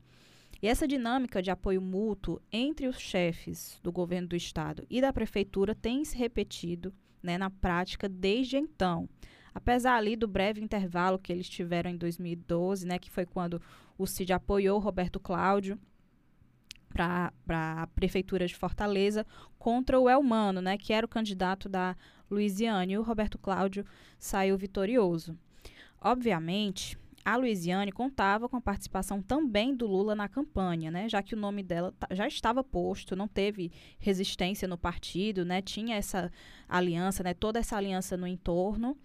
E 0.61 0.67
essa 0.67 0.87
dinâmica 0.87 1.41
de 1.41 1.49
apoio 1.49 1.81
mútuo 1.81 2.41
entre 2.51 2.87
os 2.87 2.99
chefes 2.99 3.79
do 3.81 3.91
governo 3.91 4.27
do 4.27 4.35
estado 4.35 4.85
e 4.89 4.99
da 4.99 5.13
prefeitura 5.13 5.73
tem 5.73 6.03
se 6.03 6.17
repetido 6.17 6.93
né, 7.23 7.37
na 7.37 7.49
prática 7.49 8.09
desde 8.09 8.57
então. 8.57 9.07
Apesar 9.53 9.95
ali 9.95 10.15
do 10.15 10.27
breve 10.27 10.61
intervalo 10.61 11.17
que 11.17 11.31
eles 11.31 11.49
tiveram 11.49 11.89
em 11.89 11.97
2012, 11.97 12.85
né, 12.85 12.99
que 12.99 13.09
foi 13.09 13.25
quando 13.25 13.61
o 13.97 14.05
CID 14.05 14.33
apoiou 14.33 14.79
Roberto 14.79 15.19
Cláudio 15.19 15.79
para 16.89 17.31
a 17.47 17.87
prefeitura 17.87 18.45
de 18.45 18.55
Fortaleza 18.55 19.25
contra 19.57 19.99
o 19.99 20.09
Elmano, 20.09 20.61
né, 20.61 20.77
que 20.77 20.91
era 20.91 21.05
o 21.05 21.09
candidato 21.09 21.69
da 21.69 21.95
Luiziane, 22.29 22.93
e 22.93 22.97
o 22.97 23.03
Roberto 23.03 23.37
Cláudio 23.37 23.85
saiu 24.17 24.57
vitorioso. 24.57 25.37
Obviamente, 26.01 26.97
a 27.33 27.37
Luiziane 27.37 27.91
contava 27.91 28.49
com 28.49 28.57
a 28.57 28.61
participação 28.61 29.21
também 29.21 29.75
do 29.75 29.85
Lula 29.85 30.15
na 30.15 30.27
campanha, 30.27 30.89
né? 30.89 31.07
Já 31.07 31.21
que 31.21 31.35
o 31.35 31.37
nome 31.37 31.61
dela 31.61 31.93
já 32.11 32.27
estava 32.27 32.63
posto, 32.63 33.15
não 33.15 33.27
teve 33.27 33.71
resistência 33.99 34.67
no 34.67 34.77
partido, 34.77 35.45
né? 35.45 35.61
Tinha 35.61 35.95
essa 35.95 36.31
aliança, 36.67 37.21
né? 37.21 37.33
Toda 37.33 37.59
essa 37.59 37.77
aliança 37.77 38.17
no 38.17 38.25
entorno. 38.25 38.97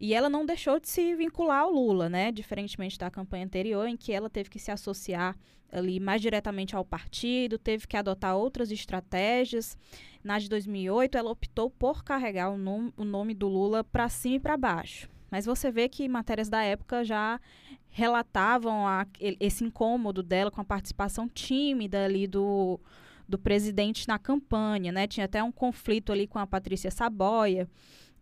E 0.00 0.14
ela 0.14 0.28
não 0.28 0.46
deixou 0.46 0.78
de 0.78 0.88
se 0.88 1.14
vincular 1.16 1.62
ao 1.62 1.72
Lula, 1.72 2.08
né? 2.08 2.30
Diferentemente 2.30 2.98
da 2.98 3.10
campanha 3.10 3.44
anterior, 3.44 3.88
em 3.88 3.96
que 3.96 4.12
ela 4.12 4.30
teve 4.30 4.48
que 4.48 4.58
se 4.58 4.70
associar 4.70 5.36
ali 5.70 5.98
mais 5.98 6.20
diretamente 6.20 6.76
ao 6.76 6.84
partido, 6.84 7.58
teve 7.58 7.86
que 7.86 7.96
adotar 7.96 8.36
outras 8.36 8.70
estratégias. 8.70 9.76
Na 10.22 10.38
de 10.38 10.48
2008, 10.48 11.18
ela 11.18 11.30
optou 11.30 11.70
por 11.70 12.04
carregar 12.04 12.50
o, 12.50 12.58
nom 12.58 12.92
o 12.96 13.04
nome 13.04 13.34
do 13.34 13.48
Lula 13.48 13.82
para 13.82 14.08
cima 14.08 14.36
e 14.36 14.40
para 14.40 14.56
baixo. 14.56 15.10
Mas 15.32 15.46
você 15.46 15.72
vê 15.72 15.88
que 15.88 16.06
matérias 16.10 16.50
da 16.50 16.62
época 16.62 17.02
já 17.02 17.40
relatavam 17.88 18.86
a, 18.86 19.06
esse 19.40 19.64
incômodo 19.64 20.22
dela 20.22 20.50
com 20.50 20.60
a 20.60 20.64
participação 20.64 21.26
tímida 21.26 22.04
ali 22.04 22.26
do, 22.26 22.78
do 23.26 23.38
presidente 23.38 24.06
na 24.06 24.18
campanha, 24.18 24.92
né? 24.92 25.06
Tinha 25.06 25.24
até 25.24 25.42
um 25.42 25.50
conflito 25.50 26.12
ali 26.12 26.26
com 26.26 26.38
a 26.38 26.46
Patrícia 26.46 26.90
Saboia, 26.90 27.66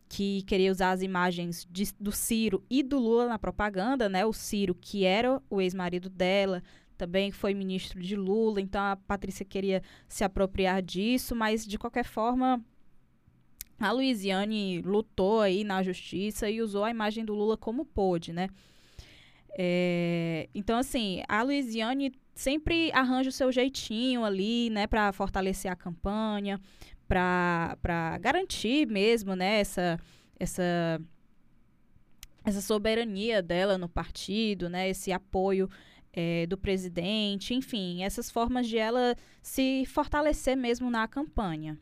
que 0.09 0.42
queria 0.42 0.70
usar 0.70 0.92
as 0.92 1.03
imagens 1.03 1.66
de, 1.68 1.92
do 1.99 2.12
Ciro 2.12 2.62
e 2.70 2.81
do 2.81 3.01
Lula 3.01 3.27
na 3.27 3.40
propaganda, 3.40 4.09
né? 4.09 4.25
O 4.25 4.33
Ciro, 4.33 4.73
que 4.73 5.05
era 5.05 5.42
o 5.51 5.61
ex-marido 5.61 6.09
dela, 6.09 6.62
também 6.96 7.33
foi 7.33 7.55
ministro 7.55 8.01
de 8.01 8.14
Lula, 8.14 8.61
então 8.61 8.81
a 8.85 8.94
Patrícia 8.94 9.44
queria 9.44 9.83
se 10.07 10.23
apropriar 10.23 10.81
disso, 10.81 11.35
mas 11.35 11.66
de 11.66 11.77
qualquer 11.77 12.05
forma 12.05 12.64
a 13.81 13.93
Luiziane 13.93 14.83
lutou 14.83 15.40
aí 15.40 15.64
na 15.64 15.83
justiça 15.83 16.51
e 16.51 16.61
usou 16.61 16.85
a 16.85 16.90
imagem 16.90 17.25
do 17.25 17.35
Lula 17.35 17.57
como 17.57 17.87
pôde, 17.87 18.31
né? 18.31 18.49
É, 19.59 20.49
então, 20.55 20.79
assim, 20.79 21.23
a 21.27 21.43
Luiziane 21.43 22.12
sempre 22.35 22.93
arranja 22.93 23.31
o 23.31 23.33
seu 23.33 23.51
jeitinho 23.51 24.25
ali, 24.25 24.71
né, 24.71 24.87
para 24.87 25.12
fortalecer 25.12 25.71
a 25.73 25.77
campanha, 25.77 26.61
para 27.09 28.19
garantir 28.21 28.87
mesmo, 28.87 29.35
né, 29.35 29.61
essa, 29.61 29.99
essa, 30.38 31.01
essa 32.45 32.61
soberania 32.61 33.43
dela 33.43 33.77
no 33.77 33.88
partido, 33.88 34.69
né, 34.69 34.88
esse 34.88 35.11
apoio 35.11 35.69
é, 36.12 36.47
do 36.47 36.57
presidente, 36.57 37.55
enfim, 37.55 38.03
essas 38.03 38.31
formas 38.31 38.69
de 38.69 38.79
ela 38.79 39.16
se 39.43 39.85
fortalecer 39.87 40.57
mesmo 40.57 40.90
na 40.90 41.09
campanha. 41.09 41.79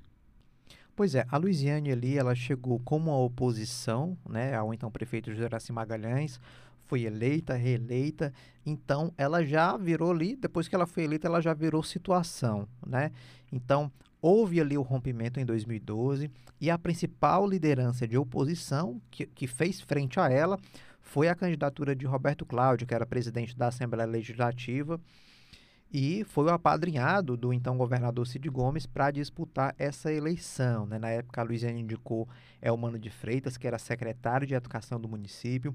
Pois 0.99 1.15
é, 1.15 1.25
a 1.31 1.37
Luiziane 1.37 1.93
ali, 1.93 2.19
ela 2.19 2.35
chegou 2.35 2.81
como 2.81 3.13
a 3.13 3.17
oposição, 3.17 4.19
né, 4.29 4.57
ao 4.57 4.75
então 4.75 4.91
prefeito 4.91 5.33
Juraci 5.33 5.73
Magalhães, 5.73 6.41
foi 6.87 7.03
eleita, 7.03 7.55
reeleita, 7.55 8.35
então 8.67 9.13
ela 9.17 9.45
já 9.45 9.77
virou 9.77 10.11
ali, 10.11 10.35
depois 10.35 10.67
que 10.67 10.75
ela 10.75 10.89
foi 10.89 11.05
eleita, 11.05 11.29
ela 11.29 11.41
já 11.41 11.55
virou 11.55 11.85
situação, 11.85 12.67
né? 12.85 13.13
Então, 13.53 13.93
houve 14.21 14.61
ali 14.61 14.77
o 14.77 14.83
rompimento 14.83 15.39
em 15.39 15.45
2012 15.45 16.33
e 16.61 16.69
a 16.69 16.77
principal 16.77 17.47
liderança 17.47 18.05
de 18.05 18.19
oposição 18.19 19.01
que, 19.09 19.25
que 19.25 19.47
fez 19.47 19.81
frente 19.81 20.19
a 20.19 20.29
ela 20.29 20.59
foi 21.01 21.29
a 21.29 21.35
candidatura 21.37 21.95
de 21.95 22.07
Roberto 22.07 22.45
Cláudio, 22.45 22.89
que 22.89 22.95
era 22.95 23.07
presidente 23.07 23.57
da 23.57 23.69
Assembleia 23.69 24.11
Legislativa, 24.11 25.01
e 25.93 26.25
foi 26.25 26.45
o 26.45 26.51
apadrinhado 26.51 27.37
do 27.37 27.53
então 27.53 27.77
governador 27.79 28.27
Cid 28.27 28.49
Gomes 28.51 28.85
para 28.85 29.11
disputar 29.11 29.75
essa 29.79 30.13
eleição. 30.13 30.87
Né? 30.87 30.99
Na 30.99 31.09
época, 31.09 31.41
a 31.41 31.45
Luiziane 31.45 31.81
indicou 31.81 32.29
Elmano 32.61 32.99
de 32.99 33.09
Freitas, 33.09 33.57
que 33.57 33.67
era 33.67 33.79
secretário 33.79 34.47
de 34.47 34.55
Educação 34.55 35.01
do 35.01 35.09
município, 35.09 35.75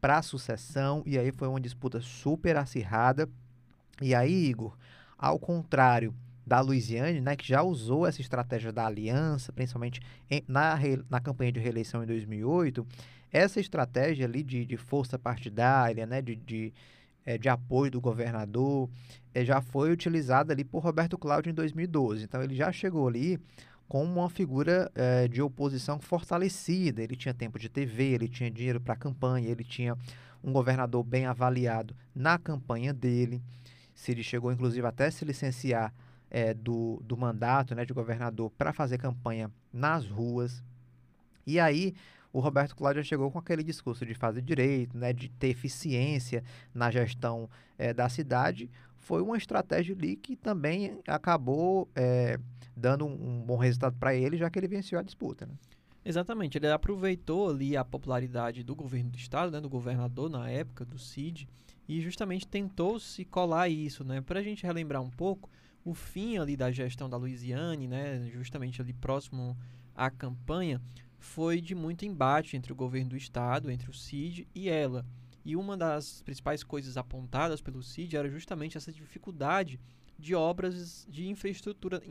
para 0.00 0.18
a 0.18 0.22
sucessão, 0.22 1.02
e 1.04 1.18
aí 1.18 1.32
foi 1.32 1.48
uma 1.48 1.60
disputa 1.60 2.00
super 2.00 2.56
acirrada. 2.56 3.28
E 4.00 4.14
aí, 4.14 4.46
Igor, 4.46 4.76
ao 5.18 5.38
contrário 5.38 6.14
da 6.46 6.60
Luiziane, 6.60 7.20
né, 7.20 7.36
que 7.36 7.46
já 7.46 7.62
usou 7.62 8.06
essa 8.06 8.20
estratégia 8.20 8.72
da 8.72 8.86
aliança, 8.86 9.52
principalmente 9.52 10.00
em, 10.30 10.42
na, 10.46 10.78
na 11.10 11.20
campanha 11.20 11.52
de 11.52 11.60
reeleição 11.60 12.02
em 12.02 12.06
2008, 12.06 12.86
essa 13.30 13.60
estratégia 13.60 14.24
ali 14.24 14.42
de, 14.42 14.64
de 14.64 14.76
força 14.76 15.18
partidária, 15.18 16.06
né, 16.06 16.22
de, 16.22 16.36
de, 16.36 16.72
é, 17.24 17.36
de 17.36 17.48
apoio 17.48 17.90
do 17.90 18.00
governador, 18.00 18.88
é, 19.34 19.44
já 19.44 19.60
foi 19.60 19.92
utilizada 19.92 20.52
ali 20.52 20.64
por 20.64 20.82
Roberto 20.82 21.18
Cláudio 21.18 21.50
em 21.50 21.54
2012. 21.54 22.24
Então 22.24 22.42
ele 22.42 22.54
já 22.54 22.72
chegou 22.72 23.06
ali 23.06 23.38
como 23.88 24.20
uma 24.20 24.28
figura 24.28 24.90
é, 24.94 25.26
de 25.28 25.40
oposição 25.40 25.98
fortalecida. 25.98 27.02
Ele 27.02 27.16
tinha 27.16 27.34
tempo 27.34 27.58
de 27.58 27.68
TV, 27.68 28.04
ele 28.04 28.28
tinha 28.28 28.50
dinheiro 28.50 28.80
para 28.80 28.96
campanha, 28.96 29.48
ele 29.48 29.64
tinha 29.64 29.96
um 30.42 30.52
governador 30.52 31.02
bem 31.02 31.26
avaliado 31.26 31.94
na 32.14 32.38
campanha 32.38 32.92
dele. 32.92 33.42
Se 33.94 34.12
ele 34.12 34.22
chegou, 34.22 34.52
inclusive, 34.52 34.86
até 34.86 35.10
se 35.10 35.24
licenciar 35.24 35.92
é, 36.30 36.52
do, 36.54 37.02
do 37.04 37.16
mandato 37.16 37.74
né, 37.74 37.84
de 37.84 37.92
governador 37.92 38.50
para 38.50 38.72
fazer 38.72 38.98
campanha 38.98 39.50
nas 39.72 40.06
ruas. 40.06 40.62
E 41.46 41.58
aí 41.58 41.94
o 42.32 42.40
Roberto 42.40 42.76
Cláudio 42.76 43.02
chegou 43.02 43.30
com 43.30 43.38
aquele 43.38 43.62
discurso 43.62 44.04
de 44.04 44.14
fazer 44.14 44.42
direito, 44.42 44.96
né, 44.96 45.12
de 45.12 45.28
ter 45.28 45.48
eficiência 45.48 46.44
na 46.74 46.90
gestão 46.90 47.48
é, 47.76 47.92
da 47.94 48.08
cidade. 48.08 48.70
Foi 48.98 49.22
uma 49.22 49.36
estratégia 49.36 49.94
ali 49.94 50.16
que 50.16 50.36
também 50.36 51.00
acabou 51.06 51.88
é, 51.94 52.38
dando 52.76 53.06
um, 53.06 53.42
bom 53.42 53.56
resultado 53.56 53.96
para 53.98 54.14
ele, 54.14 54.36
já 54.36 54.50
que 54.50 54.58
ele 54.58 54.68
venceu 54.68 54.98
a 54.98 55.02
disputa. 55.02 55.46
Né? 55.46 55.52
Exatamente, 56.04 56.58
ele 56.58 56.70
aproveitou 56.70 57.50
ali 57.50 57.76
a 57.76 57.84
popularidade 57.84 58.62
do 58.62 58.74
governo 58.74 59.10
do 59.10 59.16
estado, 59.18 59.50
né, 59.50 59.60
do 59.60 59.68
governador 59.68 60.30
na 60.30 60.48
época, 60.48 60.84
do 60.84 60.98
CID, 60.98 61.48
e 61.88 62.00
justamente 62.00 62.46
tentou 62.46 63.00
se 63.00 63.24
colar 63.24 63.68
isso, 63.68 64.04
né? 64.04 64.20
Para 64.20 64.40
a 64.40 64.42
gente 64.42 64.64
relembrar 64.64 65.02
um 65.02 65.10
pouco, 65.10 65.50
o 65.84 65.94
fim 65.94 66.36
ali 66.36 66.54
da 66.54 66.70
gestão 66.70 67.08
da 67.08 67.16
Louisiane, 67.16 67.88
né, 67.88 68.28
justamente 68.30 68.80
ali 68.80 68.92
próximo 68.92 69.56
à 69.94 70.10
campanha, 70.10 70.80
foi 71.18 71.60
de 71.60 71.74
muito 71.74 72.04
embate 72.04 72.56
entre 72.56 72.72
o 72.72 72.76
governo 72.76 73.10
do 73.10 73.16
estado, 73.16 73.70
entre 73.70 73.90
o 73.90 73.94
CID 73.94 74.46
e 74.54 74.68
ela. 74.68 75.04
E 75.44 75.56
uma 75.56 75.76
das 75.76 76.22
principais 76.22 76.62
coisas 76.62 76.96
apontadas 76.96 77.60
pelo 77.60 77.82
CID 77.82 78.16
era 78.16 78.28
justamente 78.28 78.76
essa 78.76 78.92
dificuldade 78.92 79.80
de 80.18 80.34
obras 80.34 81.06
de 81.08 81.28
infraestrutura, 81.28 82.02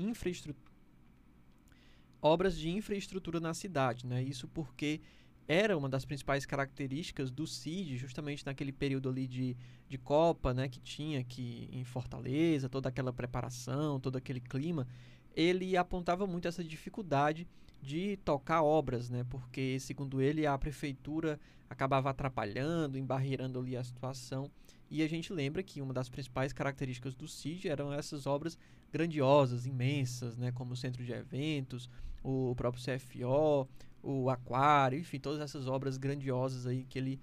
obras 2.22 2.58
de 2.58 2.70
infraestrutura 2.70 3.40
na 3.40 3.54
cidade, 3.54 4.06
né? 4.06 4.24
Isso 4.24 4.48
porque 4.48 5.02
era 5.48 5.78
uma 5.78 5.88
das 5.88 6.04
principais 6.04 6.46
características 6.46 7.32
do 7.32 7.48
CID, 7.48 7.98
justamente 7.98 8.46
naquele 8.46 8.74
período 8.74 9.08
ali 9.10 9.26
de, 9.26 9.56
de 9.88 9.98
Copa, 9.98 10.54
né, 10.54 10.68
que 10.68 10.80
tinha 10.80 11.22
aqui 11.22 11.70
em 11.72 11.86
Fortaleza, 11.86 12.68
toda 12.68 12.90
aquela 12.90 13.14
preparação, 13.14 13.98
todo 13.98 14.18
aquele 14.18 14.42
clima, 14.42 14.86
ele 15.34 15.78
apontava 15.78 16.28
muito 16.28 16.50
essa 16.50 16.64
dificuldade 16.64 17.48
de 17.82 18.18
tocar 18.18 18.64
obras, 18.64 19.10
né? 19.10 19.26
Porque, 19.30 19.80
segundo 19.80 20.22
ele, 20.22 20.46
a 20.46 20.58
prefeitura 20.58 21.40
acabava 21.70 22.10
atrapalhando, 22.10 22.98
embarreirando 22.98 23.60
ali 23.60 23.76
a 23.76 23.84
situação. 23.84 24.50
E 24.90 25.02
a 25.02 25.08
gente 25.08 25.34
lembra 25.34 25.62
que 25.62 25.82
uma 25.82 25.94
das 25.94 26.10
principais 26.10 26.54
características 26.54 27.14
do 27.14 27.28
CID 27.28 27.68
eram 27.68 27.94
essas 27.94 28.26
obras 28.26 28.58
grandiosas, 28.92 29.66
imensas, 29.66 30.38
né? 30.38 30.52
Como 30.52 30.74
o 30.74 30.78
centro 30.78 31.04
de 31.04 31.12
eventos, 31.12 31.90
o 32.24 32.56
próprio 32.56 32.84
CFO, 32.84 33.68
o 34.02 34.30
aquário, 34.30 34.98
enfim, 35.00 35.20
todas 35.20 35.42
essas 35.42 35.68
obras 35.68 35.98
grandiosas 35.98 36.66
aí 36.66 36.86
que 36.86 36.98
ele 36.98 37.20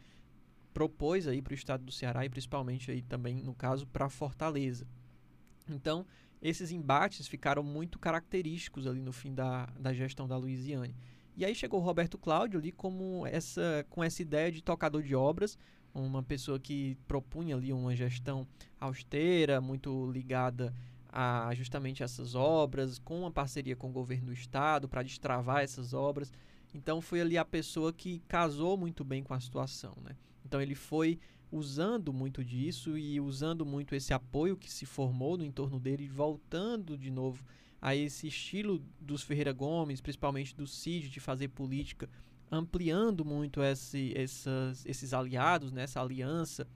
propôs 0.72 1.26
aí 1.26 1.40
para 1.40 1.52
o 1.52 1.54
estado 1.54 1.84
do 1.84 1.92
Ceará 1.92 2.24
e 2.26 2.28
principalmente 2.28 2.90
aí 2.90 3.00
também 3.00 3.36
no 3.36 3.54
caso 3.54 3.86
para 3.86 4.08
Fortaleza. 4.08 4.86
Então, 5.68 6.04
esses 6.44 6.70
embates 6.70 7.26
ficaram 7.26 7.62
muito 7.62 7.98
característicos 7.98 8.86
ali 8.86 9.00
no 9.00 9.12
fim 9.12 9.34
da, 9.34 9.64
da 9.80 9.94
gestão 9.94 10.28
da 10.28 10.36
Louisiane. 10.36 10.94
E 11.34 11.42
aí 11.42 11.54
chegou 11.54 11.80
o 11.80 11.82
Roberto 11.82 12.18
Cláudio 12.18 12.60
ali 12.60 12.70
como 12.70 13.26
essa, 13.26 13.84
com 13.88 14.04
essa 14.04 14.20
ideia 14.20 14.52
de 14.52 14.62
tocador 14.62 15.02
de 15.02 15.14
obras, 15.14 15.58
uma 15.94 16.22
pessoa 16.22 16.60
que 16.60 16.98
propunha 17.08 17.56
ali 17.56 17.72
uma 17.72 17.96
gestão 17.96 18.46
austera, 18.78 19.58
muito 19.58 20.10
ligada 20.10 20.74
a 21.08 21.54
justamente 21.54 22.02
essas 22.02 22.34
obras, 22.34 22.98
com 22.98 23.20
uma 23.20 23.30
parceria 23.30 23.74
com 23.74 23.88
o 23.88 23.92
governo 23.92 24.26
do 24.26 24.32
estado 24.32 24.86
para 24.86 25.02
destravar 25.02 25.62
essas 25.62 25.94
obras. 25.94 26.30
Então 26.74 27.00
foi 27.00 27.22
ali 27.22 27.38
a 27.38 27.44
pessoa 27.44 27.92
que 27.92 28.18
casou 28.28 28.76
muito 28.76 29.02
bem 29.02 29.22
com 29.22 29.32
a 29.32 29.40
situação, 29.40 29.96
né? 30.02 30.14
Então 30.44 30.60
ele 30.60 30.74
foi 30.74 31.18
usando 31.54 32.12
muito 32.12 32.44
disso 32.44 32.98
e 32.98 33.20
usando 33.20 33.64
muito 33.64 33.94
esse 33.94 34.12
apoio 34.12 34.56
que 34.56 34.70
se 34.70 34.84
formou 34.84 35.38
no 35.38 35.44
entorno 35.44 35.78
dele, 35.78 36.08
voltando 36.08 36.98
de 36.98 37.12
novo 37.12 37.44
a 37.80 37.94
esse 37.94 38.26
estilo 38.26 38.84
dos 39.00 39.22
Ferreira 39.22 39.52
Gomes, 39.52 40.00
principalmente 40.00 40.56
do 40.56 40.66
Cid, 40.66 41.08
de 41.08 41.20
fazer 41.20 41.48
política, 41.48 42.10
ampliando 42.50 43.24
muito 43.24 43.62
esse, 43.62 44.12
essas, 44.16 44.84
esses 44.84 45.14
aliados, 45.14 45.70
né, 45.70 45.84
essa 45.84 46.00
aliança, 46.00 46.66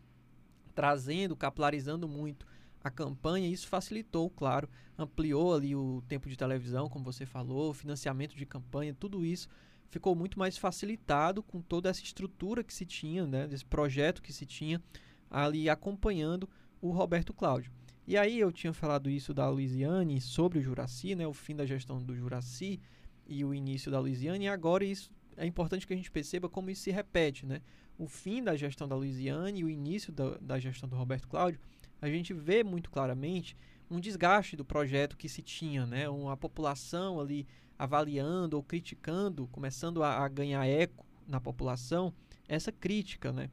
trazendo, 0.76 1.34
capilarizando 1.34 2.06
muito 2.06 2.46
a 2.80 2.88
campanha. 2.88 3.48
Isso 3.48 3.66
facilitou, 3.66 4.30
claro, 4.30 4.68
ampliou 4.96 5.54
ali 5.54 5.74
o 5.74 6.04
tempo 6.06 6.28
de 6.28 6.36
televisão, 6.36 6.88
como 6.88 7.04
você 7.04 7.26
falou, 7.26 7.74
financiamento 7.74 8.36
de 8.36 8.46
campanha, 8.46 8.94
tudo 8.94 9.26
isso 9.26 9.48
ficou 9.90 10.14
muito 10.14 10.38
mais 10.38 10.58
facilitado 10.58 11.42
com 11.42 11.60
toda 11.60 11.88
essa 11.88 12.02
estrutura 12.02 12.62
que 12.62 12.72
se 12.72 12.84
tinha, 12.84 13.26
né, 13.26 13.46
desse 13.46 13.64
projeto 13.64 14.22
que 14.22 14.32
se 14.32 14.44
tinha 14.46 14.82
ali 15.30 15.68
acompanhando 15.68 16.48
o 16.80 16.90
Roberto 16.90 17.32
Cláudio. 17.32 17.72
E 18.06 18.16
aí 18.16 18.38
eu 18.38 18.50
tinha 18.50 18.72
falado 18.72 19.10
isso 19.10 19.34
da 19.34 19.48
Luiziane 19.48 20.20
sobre 20.20 20.58
o 20.58 20.62
Juraci, 20.62 21.14
né, 21.14 21.26
o 21.26 21.34
fim 21.34 21.54
da 21.54 21.66
gestão 21.66 22.02
do 22.02 22.14
Juraci 22.14 22.80
e 23.26 23.44
o 23.44 23.52
início 23.52 23.90
da 23.90 24.00
Luiziane, 24.00 24.46
e 24.46 24.48
agora 24.48 24.84
isso 24.84 25.10
é 25.36 25.46
importante 25.46 25.86
que 25.86 25.92
a 25.92 25.96
gente 25.96 26.10
perceba 26.10 26.48
como 26.48 26.70
isso 26.70 26.82
se 26.82 26.90
repete, 26.90 27.46
né? 27.46 27.60
O 27.96 28.08
fim 28.08 28.42
da 28.42 28.56
gestão 28.56 28.88
da 28.88 28.96
Luiziane 28.96 29.60
e 29.60 29.64
o 29.64 29.70
início 29.70 30.12
da, 30.12 30.36
da 30.38 30.58
gestão 30.58 30.88
do 30.88 30.96
Roberto 30.96 31.28
Cláudio, 31.28 31.60
a 32.00 32.08
gente 32.08 32.32
vê 32.32 32.64
muito 32.64 32.90
claramente 32.90 33.56
um 33.90 34.00
desgaste 34.00 34.56
do 34.56 34.64
projeto 34.64 35.16
que 35.16 35.28
se 35.28 35.42
tinha, 35.42 35.86
né? 35.86 36.08
Uma 36.08 36.36
população 36.36 37.20
ali 37.20 37.46
avaliando 37.78 38.56
ou 38.56 38.62
criticando, 38.62 39.46
começando 39.48 40.02
a, 40.02 40.24
a 40.24 40.28
ganhar 40.28 40.66
eco 40.66 41.06
na 41.26 41.40
população, 41.40 42.12
essa 42.48 42.72
crítica, 42.72 43.32
né? 43.32 43.50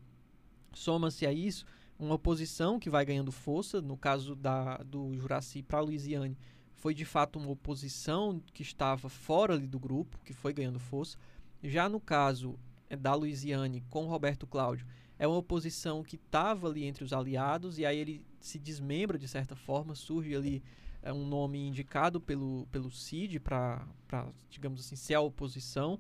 Soma-se 0.73 1.25
a 1.25 1.31
isso 1.31 1.65
uma 1.97 2.15
oposição 2.15 2.79
que 2.79 2.89
vai 2.89 3.05
ganhando 3.05 3.31
força, 3.31 3.81
no 3.81 3.95
caso 3.95 4.35
da, 4.35 4.77
do 4.77 5.15
Juraci 5.15 5.63
para 5.63 5.79
Louisiane, 5.79 6.37
foi 6.73 6.93
de 6.93 7.05
fato 7.05 7.39
uma 7.39 7.51
oposição 7.51 8.41
que 8.53 8.61
estava 8.61 9.07
fora 9.09 9.53
ali 9.53 9.65
do 9.65 9.79
grupo, 9.79 10.19
que 10.23 10.33
foi 10.33 10.53
ganhando 10.53 10.79
força. 10.79 11.17
Já 11.63 11.87
no 11.87 11.99
caso 11.99 12.59
é, 12.89 12.95
da 12.95 13.13
Louisiane 13.15 13.81
com 13.89 14.05
Roberto 14.05 14.45
Cláudio, 14.45 14.85
é 15.17 15.25
uma 15.25 15.37
oposição 15.37 16.03
que 16.03 16.17
estava 16.17 16.67
ali 16.67 16.83
entre 16.83 17.03
os 17.03 17.13
aliados 17.13 17.79
e 17.79 17.85
aí 17.85 17.97
ele 17.97 18.25
se 18.39 18.59
desmembra 18.59 19.17
de 19.17 19.27
certa 19.27 19.55
forma, 19.55 19.95
surge 19.95 20.35
ali 20.35 20.61
é 21.05 21.13
um 21.13 21.25
nome 21.25 21.59
indicado 21.65 22.19
pelo, 22.19 22.67
pelo 22.71 22.91
CID 22.91 23.39
para, 23.39 23.87
digamos 24.49 24.81
assim, 24.81 24.95
ser 24.95 25.13
a 25.13 25.21
oposição, 25.21 25.99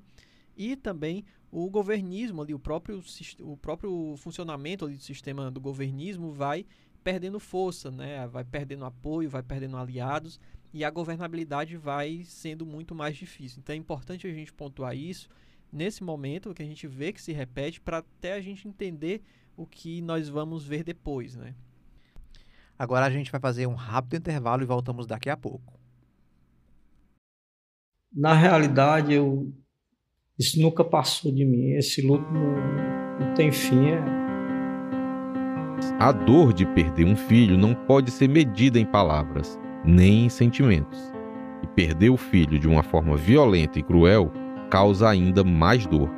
e 0.57 0.75
também 0.75 1.23
o 1.51 1.69
governismo 1.69 2.41
ali, 2.41 2.53
o 2.53 2.59
próprio, 2.59 3.01
o 3.39 3.55
próprio 3.55 4.15
funcionamento 4.17 4.83
ali 4.83 4.95
do 4.95 5.03
sistema 5.03 5.51
do 5.51 5.61
governismo 5.61 6.31
vai 6.31 6.65
perdendo 7.03 7.39
força, 7.39 7.91
né? 7.91 8.27
vai 8.27 8.43
perdendo 8.43 8.83
apoio, 8.83 9.29
vai 9.29 9.43
perdendo 9.43 9.77
aliados, 9.77 10.39
e 10.73 10.83
a 10.83 10.89
governabilidade 10.89 11.77
vai 11.77 12.23
sendo 12.25 12.65
muito 12.65 12.95
mais 12.95 13.15
difícil. 13.15 13.59
Então 13.59 13.73
é 13.73 13.77
importante 13.77 14.25
a 14.25 14.33
gente 14.33 14.51
pontuar 14.51 14.97
isso 14.97 15.29
nesse 15.71 16.03
momento 16.03 16.53
que 16.53 16.63
a 16.63 16.65
gente 16.65 16.87
vê 16.87 17.13
que 17.13 17.21
se 17.21 17.31
repete 17.31 17.79
para 17.79 17.99
até 17.99 18.33
a 18.33 18.41
gente 18.41 18.67
entender 18.67 19.21
o 19.55 19.67
que 19.67 20.01
nós 20.01 20.27
vamos 20.27 20.65
ver 20.65 20.83
depois, 20.83 21.35
né? 21.35 21.53
Agora 22.77 23.05
a 23.05 23.09
gente 23.09 23.31
vai 23.31 23.39
fazer 23.39 23.67
um 23.67 23.73
rápido 23.73 24.17
intervalo 24.17 24.61
e 24.61 24.65
voltamos 24.65 25.07
daqui 25.07 25.29
a 25.29 25.37
pouco. 25.37 25.73
na 28.15 28.33
realidade, 28.33 29.13
eu, 29.13 29.51
isso 30.39 30.61
nunca 30.61 30.83
passou 30.83 31.31
de 31.31 31.43
mim. 31.45 31.71
Esse 31.71 32.01
luto 32.01 32.25
não, 32.31 33.25
não 33.27 33.33
tem 33.33 33.51
fim. 33.51 33.89
É... 33.89 34.03
A 35.99 36.11
dor 36.11 36.53
de 36.53 36.65
perder 36.65 37.05
um 37.05 37.15
filho 37.15 37.57
não 37.57 37.73
pode 37.73 38.11
ser 38.11 38.29
medida 38.29 38.79
em 38.79 38.85
palavras, 38.85 39.59
nem 39.83 40.25
em 40.25 40.29
sentimentos. 40.29 40.99
E 41.63 41.67
perder 41.67 42.09
o 42.09 42.17
filho 42.17 42.57
de 42.59 42.67
uma 42.67 42.83
forma 42.83 43.17
violenta 43.17 43.79
e 43.79 43.83
cruel 43.83 44.31
causa 44.69 45.09
ainda 45.09 45.43
mais 45.43 45.85
dor. 45.85 46.09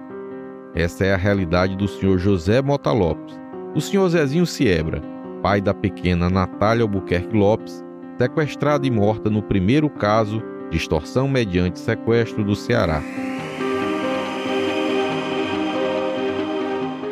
Essa 0.75 1.05
é 1.05 1.13
a 1.13 1.17
realidade 1.17 1.75
do 1.75 1.87
senhor 1.87 2.17
José 2.19 2.61
Mota 2.61 2.91
Lopes, 2.91 3.39
o 3.75 3.81
senhor 3.81 4.07
Zezinho 4.09 4.45
Siebra, 4.45 5.01
pai 5.41 5.61
da 5.61 5.73
pequena 5.73 6.29
Natália 6.29 6.83
Albuquerque 6.83 7.35
Lopes, 7.35 7.83
sequestrada 8.17 8.85
e 8.85 8.91
morta 8.91 9.29
no 9.29 9.41
primeiro 9.41 9.89
caso 9.89 10.41
de 10.69 10.77
extorsão 10.77 11.27
mediante 11.27 11.79
sequestro 11.79 12.43
do 12.43 12.55
Ceará. 12.55 13.01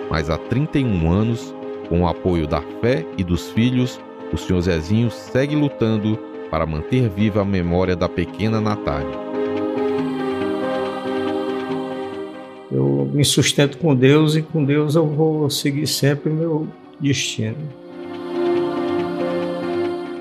Mas 0.09 0.29
há 0.29 0.37
31 0.37 1.11
anos, 1.11 1.53
com 1.89 2.01
o 2.01 2.07
apoio 2.07 2.47
da 2.47 2.61
fé 2.81 3.05
e 3.17 3.23
dos 3.23 3.49
filhos, 3.51 3.99
o 4.31 4.37
senhor 4.37 4.61
Zezinho 4.61 5.11
segue 5.11 5.55
lutando 5.55 6.17
para 6.49 6.65
manter 6.65 7.09
viva 7.09 7.41
a 7.41 7.45
memória 7.45 7.95
da 7.95 8.07
pequena 8.07 8.61
Natália. 8.61 9.25
Eu 12.71 13.09
me 13.13 13.23
sustento 13.23 13.77
com 13.77 13.95
Deus 13.95 14.35
e 14.35 14.41
com 14.41 14.63
Deus 14.63 14.95
eu 14.95 15.05
vou 15.05 15.49
seguir 15.49 15.87
sempre 15.87 16.31
meu 16.31 16.67
destino. 16.99 17.84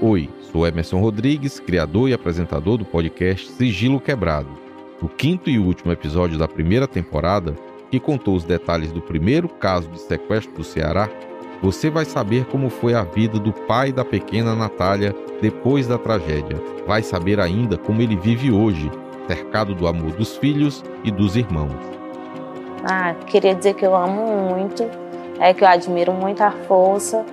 Oi, 0.06 0.28
sou 0.52 0.66
Emerson 0.66 1.00
Rodrigues, 1.00 1.58
criador 1.58 2.10
e 2.10 2.12
apresentador 2.12 2.76
do 2.76 2.84
podcast 2.84 3.50
Sigilo 3.52 3.98
Quebrado. 3.98 4.50
No 5.00 5.08
quinto 5.08 5.48
e 5.48 5.58
último 5.58 5.90
episódio 5.92 6.36
da 6.36 6.46
primeira 6.46 6.86
temporada, 6.86 7.54
que 7.90 7.98
contou 7.98 8.36
os 8.36 8.44
detalhes 8.44 8.92
do 8.92 9.00
primeiro 9.00 9.48
caso 9.48 9.88
de 9.88 9.98
sequestro 9.98 10.56
do 10.56 10.62
Ceará, 10.62 11.08
você 11.62 11.88
vai 11.88 12.04
saber 12.04 12.44
como 12.44 12.68
foi 12.68 12.92
a 12.92 13.02
vida 13.02 13.38
do 13.38 13.50
pai 13.50 13.92
da 13.92 14.04
pequena 14.04 14.54
Natália 14.54 15.16
depois 15.40 15.86
da 15.86 15.96
tragédia. 15.96 16.60
Vai 16.86 17.02
saber 17.02 17.40
ainda 17.40 17.78
como 17.78 18.02
ele 18.02 18.14
vive 18.14 18.52
hoje, 18.52 18.90
cercado 19.26 19.74
do 19.74 19.86
amor 19.86 20.10
dos 20.10 20.36
filhos 20.36 20.84
e 21.02 21.10
dos 21.10 21.34
irmãos. 21.34 21.72
Ah, 22.84 23.14
queria 23.26 23.54
dizer 23.54 23.72
que 23.72 23.86
eu 23.86 23.96
amo 23.96 24.54
muito, 24.54 24.84
é 25.40 25.54
que 25.54 25.64
eu 25.64 25.68
admiro 25.68 26.12
muito 26.12 26.42
a 26.42 26.50
força 26.50 27.24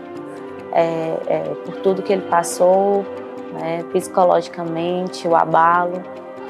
é, 0.73 1.17
é, 1.27 1.39
por 1.65 1.77
tudo 1.77 2.01
que 2.01 2.13
ele 2.13 2.23
passou, 2.23 3.05
né, 3.53 3.83
psicologicamente, 3.91 5.27
o 5.27 5.35
abalo, 5.35 6.01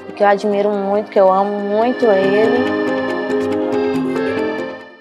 e 0.08 0.12
que 0.12 0.24
eu 0.24 0.28
admiro 0.28 0.72
muito, 0.72 1.10
que 1.12 1.20
eu 1.20 1.32
amo 1.32 1.60
muito 1.60 2.06
ele. 2.06 2.92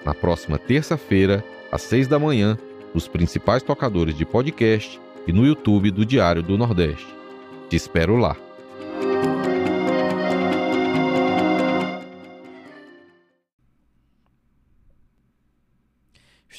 Na 0.03 0.13
próxima 0.13 0.57
terça-feira, 0.57 1.43
às 1.71 1.81
seis 1.81 2.07
da 2.07 2.19
manhã, 2.19 2.57
nos 2.93 3.07
principais 3.07 3.63
tocadores 3.63 4.15
de 4.15 4.25
podcast 4.25 4.99
e 5.27 5.31
no 5.31 5.45
YouTube 5.45 5.91
do 5.91 6.05
Diário 6.05 6.43
do 6.43 6.57
Nordeste. 6.57 7.15
Te 7.69 7.75
espero 7.75 8.17
lá. 8.17 8.35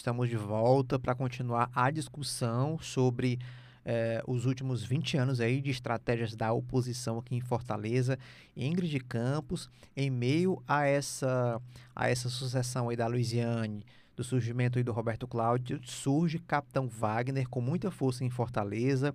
Estamos 0.02 0.28
de 0.28 0.36
volta 0.36 0.98
para 0.98 1.14
continuar 1.14 1.70
a 1.72 1.88
discussão 1.88 2.76
sobre 2.76 3.38
eh, 3.84 4.20
os 4.26 4.46
últimos 4.46 4.82
20 4.82 5.16
anos 5.16 5.38
aí 5.38 5.60
de 5.60 5.70
estratégias 5.70 6.34
da 6.34 6.52
oposição 6.52 7.20
aqui 7.20 7.36
em 7.36 7.40
Fortaleza. 7.40 8.18
Ingrid 8.56 8.98
Campos, 8.98 9.70
em 9.96 10.10
meio 10.10 10.60
a 10.66 10.84
essa, 10.84 11.62
a 11.94 12.10
essa 12.10 12.28
sucessão 12.28 12.88
aí 12.88 12.96
da 12.96 13.06
Luiziane, 13.06 13.86
do 14.16 14.24
surgimento 14.24 14.76
aí 14.76 14.82
do 14.82 14.90
Roberto 14.90 15.24
Cláudio, 15.28 15.80
surge 15.84 16.40
Capitão 16.40 16.88
Wagner 16.88 17.48
com 17.48 17.60
muita 17.60 17.88
força 17.88 18.24
em 18.24 18.28
Fortaleza, 18.28 19.14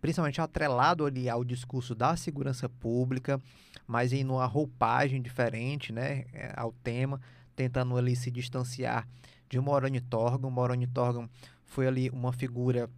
principalmente 0.00 0.40
atrelado 0.40 1.06
ali 1.06 1.28
ao 1.28 1.44
discurso 1.44 1.94
da 1.94 2.16
segurança 2.16 2.68
pública, 2.68 3.40
mas 3.86 4.12
em 4.12 4.24
uma 4.24 4.46
roupagem 4.46 5.22
diferente, 5.22 5.92
né, 5.92 6.24
eh, 6.32 6.52
ao 6.56 6.72
tema, 6.72 7.20
tentando 7.54 7.96
ali 7.96 8.16
se 8.16 8.32
distanciar 8.32 9.06
de 9.48 9.58
Moroni 9.60 10.00
Torgon. 10.00 10.50
Moroni 10.50 10.86
Torgon 10.86 11.28
foi 11.64 11.86
ali 11.86 12.10
uma 12.10 12.32
figura 12.32 12.88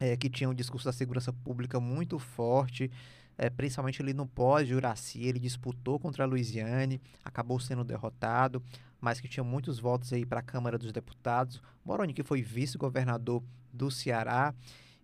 é, 0.00 0.16
que 0.16 0.28
tinha 0.28 0.48
um 0.48 0.54
discurso 0.54 0.86
da 0.86 0.92
segurança 0.92 1.32
pública 1.32 1.78
muito 1.78 2.18
forte, 2.18 2.90
é, 3.38 3.48
principalmente 3.48 4.02
ali 4.02 4.12
no 4.12 4.26
pós-Juraci, 4.26 5.24
ele 5.24 5.38
disputou 5.38 5.98
contra 5.98 6.24
a 6.24 6.26
Luiziane, 6.26 7.00
acabou 7.24 7.58
sendo 7.58 7.84
derrotado, 7.84 8.62
mas 9.00 9.20
que 9.20 9.28
tinha 9.28 9.42
muitos 9.42 9.78
votos 9.78 10.12
aí 10.12 10.26
para 10.26 10.40
a 10.40 10.42
Câmara 10.42 10.76
dos 10.76 10.92
Deputados. 10.92 11.62
Moroni, 11.84 12.12
que 12.12 12.22
foi 12.22 12.42
vice-governador 12.42 13.42
do 13.72 13.90
Ceará 13.90 14.54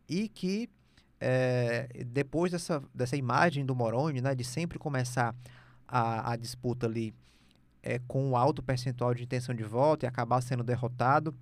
e 0.09 0.29
que 0.29 0.69
é, 1.21 1.88
depois 2.07 2.53
dessa, 2.53 2.83
dessa 2.95 3.17
imagem 3.17 3.64
do 3.64 3.75
Moroni, 3.75 4.21
né, 4.21 4.35
de 4.35 4.45
sempre 4.45 4.79
começar 4.79 5.35
a, 5.87 6.33
a 6.33 6.37
disputa 6.37 6.87
ali 6.87 7.14
é, 7.88 7.98
com 8.07 8.22
um 8.22 8.37
alto 8.37 8.62
percentual 8.62 9.14
de 9.14 9.22
intenção 9.22 9.55
de 9.55 9.64
voto 9.64 10.05
e 10.05 10.07
acabar 10.07 10.42
sendo 10.42 10.62
derrotado, 10.62 11.35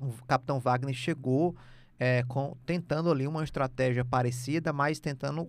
o 0.00 0.12
capitão 0.26 0.58
Wagner 0.58 0.92
chegou 0.92 1.54
é, 1.96 2.24
com, 2.24 2.56
tentando 2.66 3.08
ali 3.08 3.24
uma 3.24 3.44
estratégia 3.44 4.04
parecida, 4.04 4.72
mas 4.72 4.98
tentando 4.98 5.48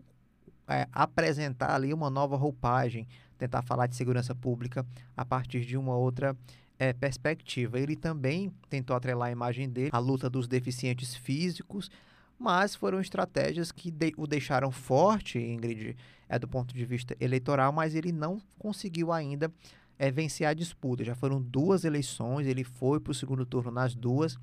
é, 0.68 0.88
apresentar 0.92 1.74
ali 1.74 1.92
uma 1.92 2.12
nova 2.12 2.38
roupagem, 2.38 3.08
tentar 3.36 3.64
falar 3.64 3.88
de 3.88 3.96
segurança 3.96 4.36
pública 4.36 4.86
a 5.16 5.26
partir 5.26 5.62
de 5.62 5.76
uma 5.76 5.96
outra 5.96 6.38
é, 6.78 6.94
perspectiva. 6.94 7.80
Ele 7.80 7.96
também 7.96 8.54
tentou 8.70 8.96
atrelar 8.96 9.30
a 9.30 9.32
imagem 9.32 9.68
dele 9.68 9.90
à 9.92 9.98
luta 9.98 10.30
dos 10.30 10.48
deficientes 10.48 11.16
físicos, 11.16 11.90
mas 12.38 12.76
foram 12.76 13.02
estratégias 13.02 13.72
que 13.72 13.90
de, 13.90 14.14
o 14.16 14.28
deixaram 14.28 14.70
forte, 14.72 15.40
Ingrid, 15.40 15.98
é, 16.30 16.38
do 16.38 16.48
ponto 16.48 16.76
de 16.76 16.86
vista 16.86 17.18
eleitoral, 17.20 17.74
mas 17.74 17.96
ele 17.96 18.12
não 18.12 18.40
conseguiu 18.60 19.12
ainda 19.12 19.52
é, 19.98 20.12
vencer 20.12 20.48
a 20.48 20.54
disputa. 20.54 21.04
Já 21.04 21.16
foram 21.16 21.42
duas 21.42 21.84
eleições, 21.84 22.48
ele 22.48 22.64
foi 22.64 23.00
para 23.00 23.12
o 23.12 23.16
segundo 23.16 23.46
turno 23.46 23.72
nas 23.72 23.96
duas, 23.96 24.38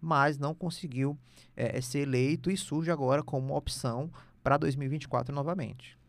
mas 0.00 0.38
não 0.38 0.54
conseguiu 0.54 1.18
é, 1.56 1.80
ser 1.80 2.00
eleito 2.00 2.50
e 2.50 2.56
surge 2.56 2.90
agora 2.90 3.22
como 3.22 3.56
opção 3.56 4.10
para 4.42 4.56
2024 4.56 5.34
novamente. 5.34 6.00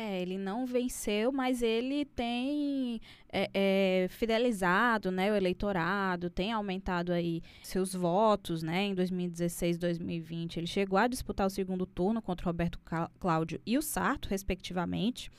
É, 0.00 0.22
ele 0.22 0.38
não 0.38 0.64
venceu, 0.64 1.32
mas 1.32 1.60
ele 1.60 2.04
tem 2.04 3.00
é, 3.32 3.50
é, 3.52 4.06
fidelizado 4.08 5.10
né, 5.10 5.32
o 5.32 5.34
eleitorado, 5.34 6.30
tem 6.30 6.52
aumentado 6.52 7.12
aí 7.12 7.42
seus 7.64 7.94
votos 7.94 8.62
né, 8.62 8.84
em 8.84 8.94
2016 8.94 9.74
e 9.74 9.80
2020. 9.80 10.56
Ele 10.58 10.68
chegou 10.68 10.96
a 10.96 11.08
disputar 11.08 11.48
o 11.48 11.50
segundo 11.50 11.84
turno 11.84 12.22
contra 12.22 12.46
Roberto 12.46 12.78
Cláudio 13.18 13.60
e 13.66 13.76
o 13.76 13.82
Sarto, 13.82 14.28
respectivamente. 14.28 15.32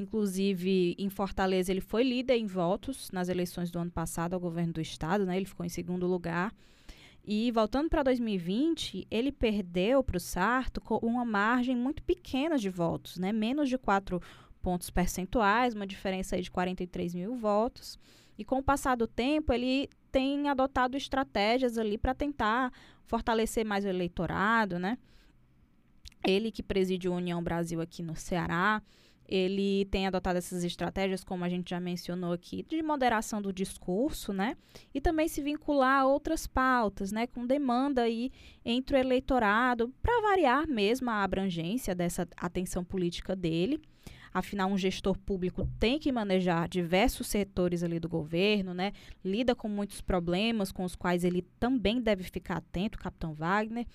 Inclusive, 0.00 0.96
em 0.98 1.10
Fortaleza, 1.10 1.70
ele 1.70 1.82
foi 1.82 2.02
líder 2.02 2.38
em 2.38 2.46
votos 2.46 3.10
nas 3.10 3.28
eleições 3.28 3.70
do 3.70 3.78
ano 3.78 3.90
passado 3.90 4.32
ao 4.32 4.40
governo 4.40 4.72
do 4.72 4.80
estado, 4.80 5.26
né? 5.26 5.36
Ele 5.36 5.44
ficou 5.44 5.66
em 5.66 5.68
segundo 5.68 6.06
lugar. 6.06 6.54
E 7.22 7.50
voltando 7.50 7.90
para 7.90 8.02
2020, 8.02 9.06
ele 9.10 9.30
perdeu 9.30 10.02
para 10.02 10.16
o 10.16 10.20
Sarto 10.20 10.80
com 10.80 10.96
uma 11.02 11.22
margem 11.22 11.76
muito 11.76 12.02
pequena 12.02 12.56
de 12.56 12.70
votos, 12.70 13.18
né? 13.18 13.30
Menos 13.30 13.68
de 13.68 13.76
4 13.76 14.22
pontos 14.62 14.88
percentuais, 14.88 15.74
uma 15.74 15.86
diferença 15.86 16.40
de 16.40 16.50
43 16.50 17.14
mil 17.14 17.36
votos. 17.36 17.98
E 18.38 18.44
com 18.44 18.58
o 18.58 18.62
passar 18.62 18.96
do 18.96 19.06
tempo, 19.06 19.52
ele 19.52 19.86
tem 20.10 20.48
adotado 20.48 20.96
estratégias 20.96 21.76
ali 21.76 21.98
para 21.98 22.14
tentar 22.14 22.72
fortalecer 23.04 23.66
mais 23.66 23.84
o 23.84 23.88
eleitorado, 23.88 24.78
né? 24.78 24.96
Ele 26.26 26.50
que 26.50 26.62
preside 26.62 27.06
a 27.06 27.10
União 27.10 27.42
Brasil 27.42 27.82
aqui 27.82 28.02
no 28.02 28.16
Ceará, 28.16 28.82
ele 29.30 29.84
tem 29.86 30.06
adotado 30.06 30.38
essas 30.38 30.64
estratégias, 30.64 31.22
como 31.22 31.44
a 31.44 31.48
gente 31.48 31.70
já 31.70 31.78
mencionou 31.78 32.32
aqui, 32.32 32.64
de 32.68 32.82
moderação 32.82 33.40
do 33.40 33.52
discurso, 33.52 34.32
né? 34.32 34.56
E 34.92 35.00
também 35.00 35.28
se 35.28 35.40
vincular 35.40 36.00
a 36.00 36.06
outras 36.06 36.46
pautas, 36.46 37.12
né? 37.12 37.26
Com 37.28 37.46
demanda 37.46 38.02
aí 38.02 38.32
entre 38.64 38.96
o 38.96 38.98
eleitorado, 38.98 39.94
para 40.02 40.20
variar 40.20 40.66
mesmo 40.66 41.08
a 41.10 41.22
abrangência 41.22 41.94
dessa 41.94 42.26
atenção 42.36 42.84
política 42.84 43.36
dele. 43.36 43.80
Afinal, 44.32 44.70
um 44.70 44.78
gestor 44.78 45.18
público 45.18 45.68
tem 45.78 45.98
que 45.98 46.12
manejar 46.12 46.68
diversos 46.68 47.26
setores 47.26 47.82
ali 47.82 47.98
do 47.98 48.08
governo, 48.08 48.72
né? 48.72 48.92
Lida 49.24 49.56
com 49.56 49.68
muitos 49.68 50.00
problemas 50.00 50.70
com 50.70 50.84
os 50.84 50.94
quais 50.94 51.24
ele 51.24 51.42
também 51.58 52.00
deve 52.00 52.22
ficar 52.22 52.58
atento, 52.58 52.98
Capitão 52.98 53.34
Wagner. 53.34 53.86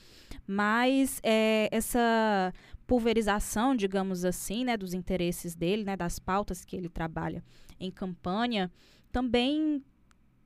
Mas 0.46 1.22
é, 1.24 1.70
essa 1.72 2.54
pulverização, 2.86 3.76
digamos 3.76 4.24
assim, 4.26 4.64
né, 4.64 4.78
dos 4.78 4.94
interesses 4.94 5.56
dele, 5.56 5.84
né, 5.84 5.96
das 5.96 6.20
pautas 6.20 6.64
que 6.64 6.76
ele 6.76 6.90
trabalha 6.90 7.44
em 7.80 7.92
campanha, 7.92 8.72
também 9.12 9.84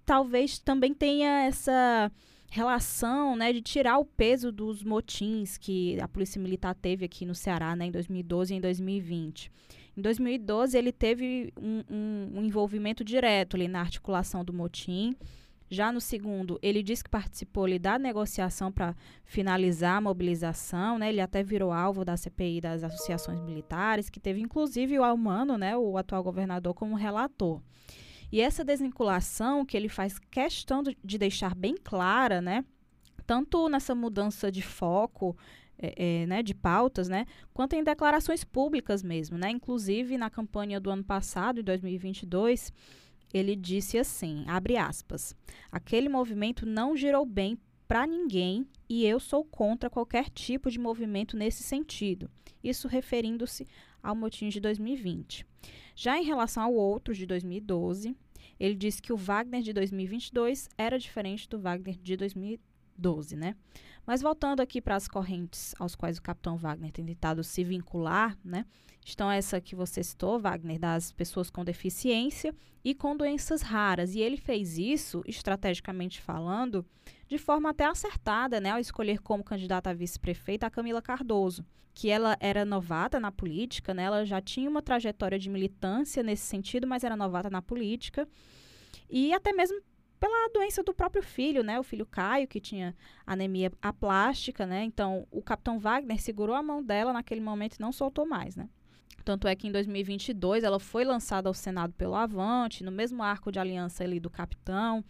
talvez 0.05 0.57
também 0.57 0.93
tenha 0.93 1.45
essa 1.45 2.11
relação, 2.49 3.35
né, 3.35 3.53
de 3.53 3.61
tirar 3.61 3.99
o 3.99 4.05
peso 4.05 4.51
dos 4.51 4.83
motins 4.83 5.57
que 5.57 5.99
a 6.01 6.07
Polícia 6.07 6.41
Militar 6.41 6.73
teve 6.73 7.05
aqui 7.05 7.25
no 7.25 7.35
Ceará, 7.35 7.75
né, 7.75 7.85
em 7.85 7.91
2012 7.91 8.53
e 8.53 8.57
em 8.57 8.61
2020. 8.61 9.51
Em 9.95 10.01
2012, 10.01 10.77
ele 10.77 10.91
teve 10.91 11.53
um, 11.59 11.83
um, 11.89 12.31
um 12.39 12.43
envolvimento 12.43 13.03
direto 13.03 13.55
ali 13.55 13.67
na 13.67 13.81
articulação 13.81 14.43
do 14.43 14.53
motim. 14.53 15.15
Já 15.71 15.91
no 15.91 16.01
segundo, 16.01 16.57
ele 16.63 16.81
disse 16.81 17.03
que 17.03 17.09
participou 17.09 17.65
ali 17.65 17.77
da 17.77 17.99
negociação 17.99 18.71
para 18.71 18.95
finalizar 19.23 19.97
a 19.97 20.01
mobilização, 20.01 20.97
né? 20.97 21.09
Ele 21.09 21.21
até 21.21 21.43
virou 21.43 21.71
alvo 21.71 22.03
da 22.03 22.17
CPI 22.17 22.59
das 22.59 22.83
associações 22.83 23.39
militares, 23.39 24.09
que 24.09 24.19
teve 24.19 24.41
inclusive 24.41 24.97
o 24.97 25.03
Almano, 25.03 25.57
né, 25.57 25.77
o 25.77 25.95
atual 25.95 26.23
governador, 26.23 26.73
como 26.73 26.95
relator. 26.95 27.61
E 28.31 28.41
essa 28.41 28.63
desvinculação 28.63 29.63
que 29.63 29.77
ele 29.77 29.89
faz 29.89 30.17
questão 30.17 30.81
de 30.83 31.17
deixar 31.17 31.53
bem 31.53 31.75
clara, 31.75 32.41
né, 32.41 32.65
tanto 33.27 33.69
nessa 33.69 33.93
mudança 33.93 34.51
de 34.51 34.63
foco 34.63 35.37
é, 35.77 36.23
é, 36.23 36.25
né, 36.25 36.43
de 36.43 36.55
pautas, 36.55 37.07
né, 37.07 37.25
quanto 37.53 37.73
em 37.73 37.83
declarações 37.83 38.43
públicas 38.43 39.03
mesmo, 39.03 39.37
né, 39.37 39.49
inclusive 39.51 40.17
na 40.17 40.29
campanha 40.29 40.79
do 40.79 40.89
ano 40.89 41.03
passado, 41.03 41.59
em 41.59 41.63
2022, 41.63 42.73
ele 43.33 43.55
disse 43.55 43.97
assim, 43.97 44.43
abre 44.47 44.77
aspas, 44.77 45.35
aquele 45.71 46.09
movimento 46.09 46.65
não 46.65 46.95
girou 46.95 47.25
bem 47.25 47.57
para 47.87 48.05
ninguém 48.05 48.67
e 48.87 49.05
eu 49.05 49.19
sou 49.19 49.43
contra 49.43 49.89
qualquer 49.89 50.29
tipo 50.29 50.69
de 50.69 50.79
movimento 50.79 51.35
nesse 51.35 51.63
sentido. 51.63 52.29
Isso 52.63 52.87
referindo-se 52.87 53.67
ao 54.01 54.15
motim 54.15 54.49
de 54.49 54.59
2020. 54.59 55.45
Já 55.95 56.17
em 56.17 56.23
relação 56.23 56.63
ao 56.63 56.73
outro 56.73 57.13
de 57.13 57.25
2012, 57.25 58.15
ele 58.59 58.75
disse 58.75 59.01
que 59.01 59.13
o 59.13 59.17
Wagner 59.17 59.61
de 59.61 59.73
2022 59.73 60.69
era 60.77 60.99
diferente 60.99 61.47
do 61.49 61.59
Wagner 61.59 61.97
de 61.97 62.15
2012, 62.15 63.35
né? 63.35 63.55
Mas 64.09 64.23
voltando 64.23 64.59
aqui 64.59 64.81
para 64.81 64.95
as 64.95 65.07
correntes 65.07 65.75
aos 65.77 65.93
quais 65.93 66.17
o 66.17 66.21
capitão 66.23 66.57
Wagner 66.57 66.91
tem 66.91 67.05
tentado 67.05 67.43
se 67.43 67.63
vincular, 67.63 68.35
né? 68.43 68.65
Estão 69.05 69.29
essa 69.29 69.61
que 69.61 69.75
você 69.75 70.03
citou, 70.03 70.39
Wagner, 70.39 70.79
das 70.79 71.11
pessoas 71.11 71.51
com 71.51 71.63
deficiência 71.63 72.51
e 72.83 72.95
com 72.95 73.15
doenças 73.15 73.61
raras. 73.61 74.15
E 74.15 74.19
ele 74.19 74.35
fez 74.35 74.79
isso, 74.79 75.21
estrategicamente 75.27 76.19
falando, 76.19 76.83
de 77.27 77.37
forma 77.37 77.69
até 77.69 77.85
acertada, 77.85 78.59
né, 78.59 78.71
ao 78.71 78.79
escolher 78.79 79.19
como 79.19 79.43
candidata 79.43 79.91
a 79.91 79.93
vice-prefeita 79.93 80.65
a 80.65 80.71
Camila 80.71 81.03
Cardoso, 81.03 81.63
que 81.93 82.09
ela 82.09 82.35
era 82.39 82.65
novata 82.65 83.19
na 83.19 83.31
política, 83.31 83.93
né, 83.93 84.05
ela 84.05 84.25
já 84.25 84.41
tinha 84.41 84.67
uma 84.67 84.81
trajetória 84.81 85.37
de 85.37 85.51
militância 85.51 86.23
nesse 86.23 86.47
sentido, 86.47 86.87
mas 86.87 87.03
era 87.03 87.15
novata 87.15 87.47
na 87.51 87.61
política. 87.61 88.27
E 89.07 89.31
até 89.35 89.53
mesmo 89.53 89.79
pela 90.19 90.49
doença 90.49 90.83
do 90.83 90.93
próprio 90.93 91.23
filho, 91.23 91.63
né? 91.63 91.79
O 91.79 91.83
filho 91.83 92.05
Caio, 92.05 92.47
que 92.47 92.59
tinha 92.59 92.95
anemia 93.25 93.71
aplástica, 93.81 94.65
né? 94.65 94.83
Então, 94.83 95.25
o 95.31 95.41
capitão 95.41 95.79
Wagner 95.79 96.21
segurou 96.21 96.55
a 96.55 96.63
mão 96.63 96.83
dela 96.83 97.13
naquele 97.13 97.41
momento 97.41 97.75
e 97.75 97.81
não 97.81 97.91
soltou 97.91 98.25
mais, 98.25 98.55
né? 98.55 98.67
Tanto 99.23 99.47
é 99.47 99.55
que 99.55 99.67
em 99.67 99.71
2022 99.71 100.63
ela 100.63 100.79
foi 100.79 101.03
lançada 101.03 101.47
ao 101.47 101.53
Senado 101.53 101.93
pelo 101.93 102.15
Avante, 102.15 102.83
no 102.83 102.91
mesmo 102.91 103.21
arco 103.21 103.51
de 103.51 103.59
aliança 103.59 104.03
ali 104.03 104.19
do 104.19 104.29
capitão. 104.29 105.03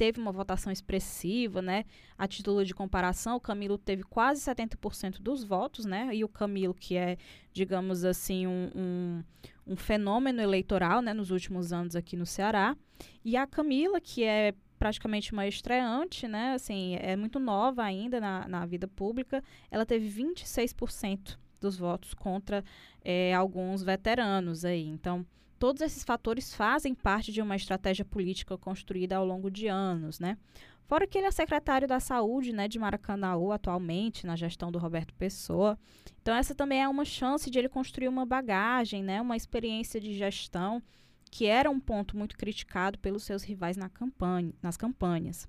Teve 0.00 0.18
uma 0.18 0.32
votação 0.32 0.72
expressiva, 0.72 1.60
né? 1.60 1.84
A 2.16 2.26
título 2.26 2.64
de 2.64 2.72
comparação, 2.72 3.36
o 3.36 3.40
Camilo 3.40 3.76
teve 3.76 4.02
quase 4.02 4.40
70% 4.40 5.20
dos 5.20 5.44
votos, 5.44 5.84
né? 5.84 6.08
E 6.14 6.24
o 6.24 6.28
Camilo, 6.28 6.72
que 6.72 6.96
é, 6.96 7.18
digamos 7.52 8.02
assim, 8.02 8.46
um, 8.46 8.70
um, 8.74 9.24
um 9.66 9.76
fenômeno 9.76 10.40
eleitoral, 10.40 11.02
né? 11.02 11.12
Nos 11.12 11.30
últimos 11.30 11.70
anos 11.70 11.94
aqui 11.94 12.16
no 12.16 12.24
Ceará. 12.24 12.74
E 13.22 13.36
a 13.36 13.46
Camila, 13.46 14.00
que 14.00 14.24
é 14.24 14.54
praticamente 14.78 15.34
uma 15.34 15.46
estreante, 15.46 16.26
né? 16.26 16.54
Assim, 16.54 16.96
é 16.96 17.14
muito 17.14 17.38
nova 17.38 17.82
ainda 17.82 18.18
na, 18.18 18.48
na 18.48 18.64
vida 18.64 18.88
pública. 18.88 19.44
Ela 19.70 19.84
teve 19.84 20.08
26% 20.08 21.36
dos 21.60 21.76
votos 21.76 22.14
contra 22.14 22.64
é, 23.04 23.34
alguns 23.34 23.82
veteranos 23.82 24.64
aí. 24.64 24.86
Então, 24.86 25.26
todos 25.60 25.82
esses 25.82 26.02
fatores 26.02 26.54
fazem 26.54 26.94
parte 26.94 27.30
de 27.30 27.42
uma 27.42 27.54
estratégia 27.54 28.04
política 28.04 28.56
construída 28.56 29.16
ao 29.16 29.26
longo 29.26 29.50
de 29.50 29.68
anos, 29.68 30.18
né? 30.18 30.38
Fora 30.86 31.06
que 31.06 31.18
ele 31.18 31.26
é 31.26 31.30
secretário 31.30 31.86
da 31.86 32.00
Saúde, 32.00 32.52
né, 32.52 32.66
de 32.66 32.78
Maracanaú 32.78 33.52
atualmente, 33.52 34.26
na 34.26 34.34
gestão 34.34 34.72
do 34.72 34.78
Roberto 34.78 35.14
Pessoa. 35.14 35.78
Então 36.20 36.34
essa 36.34 36.54
também 36.54 36.82
é 36.82 36.88
uma 36.88 37.04
chance 37.04 37.48
de 37.48 37.58
ele 37.58 37.68
construir 37.68 38.08
uma 38.08 38.24
bagagem, 38.24 39.02
né, 39.04 39.20
uma 39.20 39.36
experiência 39.36 40.00
de 40.00 40.14
gestão 40.14 40.82
que 41.30 41.46
era 41.46 41.70
um 41.70 41.78
ponto 41.78 42.16
muito 42.16 42.36
criticado 42.36 42.98
pelos 42.98 43.22
seus 43.22 43.44
rivais 43.44 43.76
na 43.76 43.88
campanha, 43.88 44.52
nas 44.60 44.76
campanhas. 44.76 45.46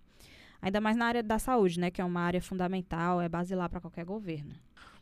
Ainda 0.61 0.79
mais 0.79 0.95
na 0.95 1.05
área 1.05 1.23
da 1.23 1.39
saúde, 1.39 1.79
né, 1.79 1.89
que 1.89 2.01
é 2.01 2.05
uma 2.05 2.21
área 2.21 2.41
fundamental, 2.41 3.19
é 3.19 3.29
basilar 3.29 3.69
para 3.69 3.81
qualquer 3.81 4.05
governo. 4.05 4.53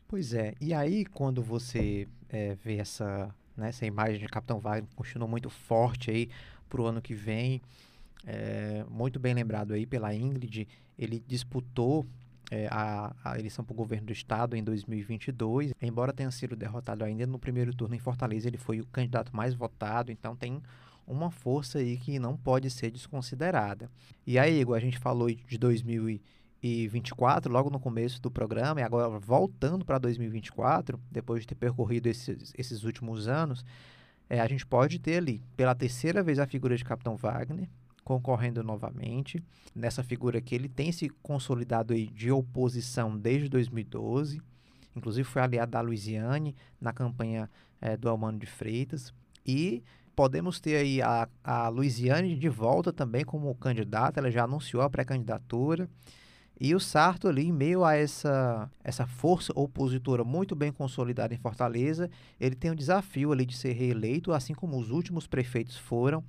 Pois 0.07 0.33
é, 0.33 0.53
e 0.61 0.71
aí 0.71 1.03
quando 1.03 1.41
você 1.41 2.07
é, 2.29 2.55
vê 2.55 2.77
essa, 2.77 3.35
né, 3.59 3.69
essa 3.69 3.85
imagem 3.85 4.19
de 4.19 4.27
Capitão 4.27 4.59
Wagner 4.59 4.89
continua 4.95 5.27
muito 5.27 5.49
forte 5.49 6.09
aí 6.09 6.29
para 6.69 6.81
o 6.81 6.85
ano 6.85 7.01
que 7.01 7.13
vem, 7.13 7.61
é, 8.25 8.85
muito 8.89 9.19
bem 9.19 9.33
lembrado 9.33 9.73
aí 9.73 9.85
pela 9.85 10.13
Ingrid, 10.13 10.67
ele 10.97 11.23
disputou 11.27 12.05
é, 12.51 12.67
a, 12.69 13.13
a, 13.23 13.39
eleição 13.39 13.63
para 13.63 13.73
o 13.73 13.75
governo 13.75 14.07
do 14.07 14.13
estado 14.13 14.55
em 14.55 14.63
2022. 14.63 15.73
Embora 15.81 16.11
tenha 16.13 16.31
sido 16.31 16.55
derrotado 16.55 17.03
ainda 17.03 17.25
no 17.25 17.39
primeiro 17.39 17.73
turno 17.73 17.95
em 17.95 17.99
Fortaleza, 17.99 18.47
ele 18.47 18.57
foi 18.57 18.81
o 18.81 18.85
candidato 18.87 19.35
mais 19.35 19.53
votado, 19.53 20.11
então 20.11 20.35
tem 20.35 20.61
uma 21.07 21.31
força 21.31 21.79
aí 21.79 21.97
que 21.97 22.19
não 22.19 22.37
pode 22.37 22.69
ser 22.69 22.91
desconsiderada. 22.91 23.89
E 24.25 24.37
aí, 24.37 24.59
Igor, 24.59 24.75
a 24.75 24.79
gente 24.79 24.97
falou 24.97 25.29
de 25.31 25.57
2022 25.57 26.38
2024, 26.61 27.51
logo 27.51 27.69
no 27.69 27.79
começo 27.79 28.21
do 28.21 28.29
programa, 28.29 28.81
e 28.81 28.83
agora 28.83 29.19
voltando 29.19 29.85
para 29.85 29.97
2024, 29.97 30.99
depois 31.09 31.41
de 31.41 31.47
ter 31.47 31.55
percorrido 31.55 32.07
esses, 32.07 32.53
esses 32.57 32.83
últimos 32.83 33.27
anos, 33.27 33.63
é, 34.29 34.39
a 34.39 34.47
gente 34.47 34.65
pode 34.65 34.99
ter 34.99 35.17
ali, 35.17 35.41
pela 35.55 35.73
terceira 35.73 36.21
vez, 36.21 36.37
a 36.37 36.45
figura 36.45 36.75
de 36.75 36.83
Capitão 36.83 37.15
Wagner 37.15 37.67
concorrendo 38.09 38.63
novamente. 38.63 39.43
Nessa 39.75 40.03
figura 40.03 40.41
que 40.41 40.55
ele 40.55 40.67
tem 40.67 40.91
se 40.91 41.09
consolidado 41.21 41.93
aí 41.93 42.07
de 42.07 42.31
oposição 42.31 43.15
desde 43.15 43.47
2012, 43.47 44.41
inclusive 44.95 45.23
foi 45.23 45.43
aliado 45.43 45.71
da 45.71 45.81
Luiziane 45.81 46.55
na 46.81 46.91
campanha 46.91 47.47
é, 47.79 47.95
do 47.95 48.09
Almano 48.09 48.39
de 48.39 48.47
Freitas. 48.47 49.13
E 49.45 49.83
podemos 50.15 50.59
ter 50.59 50.77
aí 50.77 51.01
a, 51.03 51.29
a 51.43 51.69
Luiziane 51.69 52.35
de 52.35 52.49
volta 52.49 52.91
também 52.91 53.23
como 53.23 53.53
candidata, 53.53 54.19
ela 54.19 54.31
já 54.31 54.43
anunciou 54.43 54.81
a 54.81 54.89
pré-candidatura. 54.89 55.87
E 56.59 56.75
o 56.75 56.79
Sarto 56.79 57.27
ali, 57.29 57.47
em 57.47 57.53
meio 57.53 57.85
a 57.85 57.95
essa, 57.95 58.69
essa 58.83 59.07
força 59.07 59.53
opositora 59.55 60.25
muito 60.25 60.55
bem 60.55 60.73
consolidada 60.73 61.33
em 61.33 61.37
Fortaleza, 61.37 62.09
ele 62.37 62.53
tem 62.53 62.69
o 62.69 62.75
desafio 62.75 63.31
ali 63.31 63.45
de 63.45 63.55
ser 63.55 63.71
reeleito, 63.71 64.33
assim 64.33 64.53
como 64.53 64.77
os 64.77 64.89
últimos 64.89 65.25
prefeitos 65.25 65.77
foram, 65.77 66.21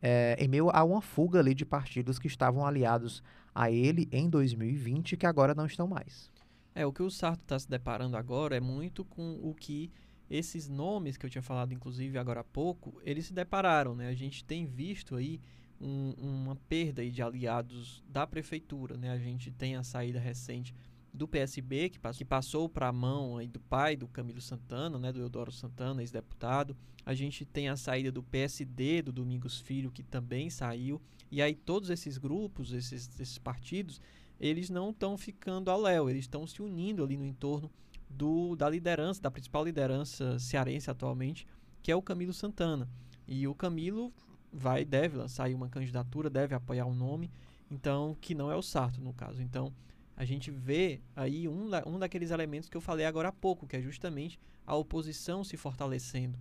é, 0.00 0.34
em 0.38 0.48
meio 0.48 0.70
a 0.70 0.82
uma 0.82 1.02
fuga 1.02 1.40
ali 1.40 1.54
de 1.54 1.66
partidos 1.66 2.18
que 2.18 2.26
estavam 2.26 2.64
aliados 2.64 3.22
a 3.54 3.70
ele 3.70 4.08
em 4.10 4.30
2020 4.30 5.16
que 5.16 5.26
agora 5.26 5.54
não 5.54 5.66
estão 5.66 5.86
mais. 5.86 6.30
É, 6.74 6.86
o 6.86 6.92
que 6.92 7.02
o 7.02 7.10
Sarto 7.10 7.42
está 7.42 7.58
se 7.58 7.68
deparando 7.68 8.16
agora 8.16 8.56
é 8.56 8.60
muito 8.60 9.04
com 9.04 9.38
o 9.42 9.54
que 9.54 9.90
esses 10.28 10.68
nomes 10.68 11.16
que 11.16 11.24
eu 11.24 11.30
tinha 11.30 11.42
falado, 11.42 11.72
inclusive, 11.72 12.18
agora 12.18 12.40
há 12.40 12.44
pouco, 12.44 13.00
eles 13.04 13.26
se 13.26 13.32
depararam, 13.32 13.94
né? 13.94 14.08
A 14.08 14.14
gente 14.14 14.44
tem 14.44 14.66
visto 14.66 15.16
aí 15.16 15.40
um, 15.80 16.14
uma 16.18 16.56
perda 16.68 17.08
de 17.08 17.22
aliados 17.22 18.02
da 18.08 18.26
prefeitura. 18.26 18.96
Né? 18.96 19.10
A 19.10 19.18
gente 19.18 19.50
tem 19.50 19.76
a 19.76 19.82
saída 19.82 20.18
recente 20.18 20.74
do 21.12 21.26
PSB, 21.26 21.88
que, 21.88 21.98
que 21.98 22.24
passou 22.24 22.68
para 22.68 22.88
a 22.88 22.92
mão 22.92 23.38
aí 23.38 23.48
do 23.48 23.58
pai 23.58 23.96
do 23.96 24.06
Camilo 24.06 24.40
Santana, 24.40 24.98
né, 24.98 25.10
do 25.12 25.20
Eudoro 25.20 25.50
Santana, 25.50 26.02
ex-deputado. 26.02 26.76
A 27.04 27.14
gente 27.14 27.44
tem 27.44 27.68
a 27.68 27.76
saída 27.76 28.12
do 28.12 28.22
PSD, 28.22 29.00
do 29.00 29.12
Domingos 29.12 29.58
Filho, 29.58 29.90
que 29.90 30.02
também 30.02 30.50
saiu. 30.50 31.00
E 31.30 31.40
aí 31.40 31.54
todos 31.54 31.88
esses 31.88 32.18
grupos, 32.18 32.72
esses, 32.72 33.08
esses 33.18 33.38
partidos, 33.38 34.00
eles 34.38 34.68
não 34.68 34.90
estão 34.90 35.16
ficando 35.16 35.70
ao 35.70 35.80
léu, 35.80 36.10
eles 36.10 36.24
estão 36.24 36.46
se 36.46 36.60
unindo 36.60 37.02
ali 37.02 37.16
no 37.16 37.24
entorno 37.24 37.70
do, 38.08 38.54
da 38.54 38.68
liderança, 38.68 39.20
da 39.20 39.30
principal 39.30 39.64
liderança 39.64 40.38
cearense 40.38 40.90
atualmente, 40.90 41.46
que 41.82 41.90
é 41.90 41.96
o 41.96 42.02
Camilo 42.02 42.32
Santana. 42.32 42.88
E 43.26 43.48
o 43.48 43.54
Camilo 43.54 44.12
vai 44.56 44.84
deve 44.84 45.16
lançar 45.16 45.50
uma 45.50 45.68
candidatura, 45.68 46.30
deve 46.30 46.54
apoiar 46.54 46.86
um 46.86 46.94
nome, 46.94 47.30
então 47.70 48.16
que 48.20 48.34
não 48.34 48.50
é 48.50 48.56
o 48.56 48.62
Sarto 48.62 49.00
no 49.00 49.12
caso. 49.12 49.42
Então 49.42 49.72
a 50.16 50.24
gente 50.24 50.50
vê 50.50 51.00
aí 51.14 51.46
um, 51.46 51.68
um 51.86 51.98
daqueles 51.98 52.30
elementos 52.30 52.68
que 52.68 52.76
eu 52.76 52.80
falei 52.80 53.04
agora 53.04 53.28
há 53.28 53.32
pouco, 53.32 53.66
que 53.66 53.76
é 53.76 53.82
justamente 53.82 54.40
a 54.66 54.74
oposição 54.74 55.44
se 55.44 55.56
fortalecendo. 55.56 56.38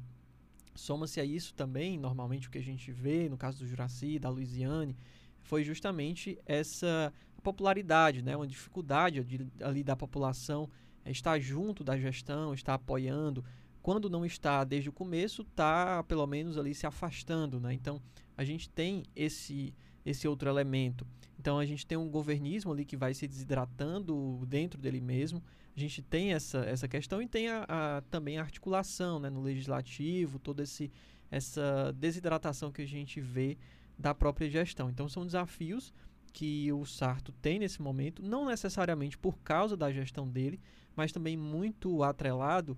Soma-se 0.73 1.19
a 1.19 1.25
isso 1.25 1.53
também, 1.53 1.97
normalmente 1.97 2.47
o 2.47 2.51
que 2.51 2.57
a 2.57 2.63
gente 2.63 2.91
vê 2.91 3.29
no 3.29 3.37
caso 3.37 3.59
do 3.59 3.67
Juraci, 3.67 4.17
da 4.17 4.29
Luiziane, 4.29 4.95
foi 5.41 5.63
justamente 5.63 6.39
essa 6.45 7.13
popularidade, 7.43 8.21
né, 8.21 8.35
uma 8.35 8.47
dificuldade 8.47 9.23
de, 9.23 9.47
ali 9.61 9.83
da 9.83 9.95
população 9.95 10.67
é, 11.05 11.11
estar 11.11 11.39
junto 11.39 11.83
da 11.83 11.97
gestão, 11.97 12.53
estar 12.53 12.73
apoiando, 12.73 13.45
quando 13.85 14.09
não 14.09 14.25
está 14.25 14.63
desde 14.63 14.89
o 14.89 14.91
começo, 14.91 15.43
está 15.43 16.03
pelo 16.05 16.25
menos 16.25 16.57
ali 16.57 16.73
se 16.73 16.87
afastando, 16.87 17.59
né? 17.59 17.71
Então 17.71 18.01
a 18.35 18.43
gente 18.43 18.67
tem 18.67 19.03
esse 19.15 19.75
esse 20.03 20.27
outro 20.27 20.49
elemento. 20.49 21.05
Então 21.39 21.59
a 21.59 21.65
gente 21.67 21.85
tem 21.85 21.95
um 21.95 22.09
governismo 22.09 22.71
ali 22.71 22.83
que 22.83 22.97
vai 22.97 23.13
se 23.13 23.27
desidratando 23.27 24.43
dentro 24.47 24.81
dele 24.81 24.99
mesmo. 24.99 25.39
A 25.77 25.79
gente 25.79 26.01
tem 26.01 26.33
essa, 26.33 26.65
essa 26.65 26.87
questão 26.87 27.21
e 27.21 27.27
tem 27.27 27.47
a, 27.47 27.63
a 27.69 28.01
também 28.09 28.39
a 28.39 28.41
articulação 28.41 29.19
né, 29.19 29.29
no 29.29 29.43
legislativo, 29.43 30.39
toda 30.39 30.63
esse, 30.63 30.91
essa 31.29 31.93
desidratação 31.95 32.71
que 32.71 32.81
a 32.81 32.87
gente 32.87 33.21
vê 33.21 33.55
da 33.99 34.15
própria 34.15 34.49
gestão. 34.49 34.89
Então 34.89 35.07
são 35.07 35.27
desafios 35.27 35.93
que 36.33 36.73
o 36.73 36.85
Sarto 36.85 37.31
tem 37.33 37.59
nesse 37.59 37.83
momento, 37.83 38.23
não 38.23 38.47
necessariamente 38.47 39.15
por 39.15 39.37
causa 39.43 39.77
da 39.77 39.91
gestão 39.91 40.27
dele, 40.27 40.59
mas 40.95 41.11
também 41.11 41.37
muito 41.37 42.01
atrelado 42.01 42.75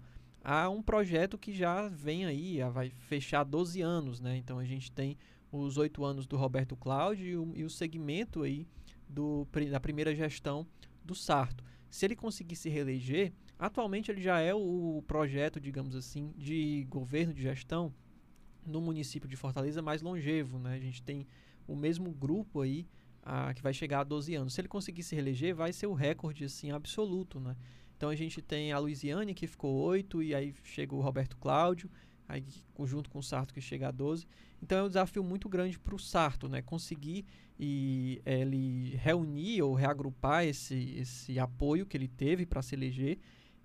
a 0.49 0.69
um 0.69 0.81
projeto 0.81 1.37
que 1.37 1.51
já 1.51 1.89
vem 1.89 2.25
aí, 2.25 2.59
vai 2.71 2.89
fechar 2.89 3.43
12 3.43 3.81
anos, 3.81 4.21
né? 4.21 4.37
Então 4.37 4.57
a 4.57 4.63
gente 4.63 4.89
tem 4.89 5.17
os 5.51 5.77
oito 5.77 6.05
anos 6.05 6.25
do 6.25 6.37
Roberto 6.37 6.73
Cláudio 6.77 7.25
e 7.27 7.35
o, 7.35 7.53
e 7.57 7.63
o 7.65 7.69
segmento 7.69 8.43
aí 8.43 8.65
do, 9.09 9.45
da 9.69 9.77
primeira 9.77 10.15
gestão 10.15 10.65
do 11.03 11.13
Sarto. 11.13 11.65
Se 11.89 12.05
ele 12.05 12.15
conseguir 12.15 12.55
se 12.55 12.69
reeleger, 12.69 13.33
atualmente 13.59 14.09
ele 14.09 14.21
já 14.21 14.39
é 14.39 14.53
o 14.53 15.03
projeto, 15.05 15.59
digamos 15.59 15.97
assim, 15.97 16.33
de 16.37 16.87
governo 16.89 17.33
de 17.33 17.41
gestão 17.41 17.93
no 18.65 18.79
município 18.79 19.27
de 19.27 19.35
Fortaleza 19.35 19.81
mais 19.81 20.01
longevo, 20.01 20.59
né? 20.59 20.75
A 20.75 20.79
gente 20.79 21.03
tem 21.03 21.27
o 21.67 21.75
mesmo 21.75 22.09
grupo 22.09 22.61
aí 22.61 22.87
a, 23.21 23.53
que 23.53 23.61
vai 23.61 23.73
chegar 23.73 23.99
a 23.99 24.03
12 24.05 24.33
anos. 24.33 24.53
Se 24.53 24.61
ele 24.61 24.69
conseguir 24.69 25.03
se 25.03 25.13
reeleger, 25.13 25.53
vai 25.53 25.73
ser 25.73 25.87
o 25.87 25.93
recorde 25.93 26.45
assim 26.45 26.71
absoluto, 26.71 27.37
né? 27.37 27.53
Então 27.97 28.09
a 28.09 28.15
gente 28.15 28.41
tem 28.41 28.71
a 28.71 28.77
Luiziane 28.77 29.33
que 29.33 29.47
ficou 29.47 29.75
8 29.75 30.21
e 30.21 30.35
aí 30.35 30.53
chega 30.63 30.93
o 30.93 31.01
Roberto 31.01 31.35
Cláudio, 31.37 31.89
aí 32.29 32.45
junto 32.85 33.09
com 33.09 33.17
o 33.17 33.23
Sarto 33.23 33.53
que 33.53 33.59
chega 33.59 33.87
a 33.87 33.91
12. 33.91 34.27
Então 34.61 34.77
é 34.77 34.83
um 34.83 34.87
desafio 34.87 35.23
muito 35.23 35.49
grande 35.49 35.79
para 35.79 35.95
o 35.95 35.99
Sarto, 35.99 36.47
né? 36.47 36.61
Conseguir 36.61 37.25
e 37.59 38.21
ele 38.23 38.95
reunir 38.97 39.63
ou 39.63 39.73
reagrupar 39.73 40.45
esse, 40.45 40.95
esse 40.99 41.39
apoio 41.39 41.87
que 41.87 41.97
ele 41.97 42.07
teve 42.07 42.45
para 42.45 42.61
se 42.61 42.75
eleger 42.75 43.17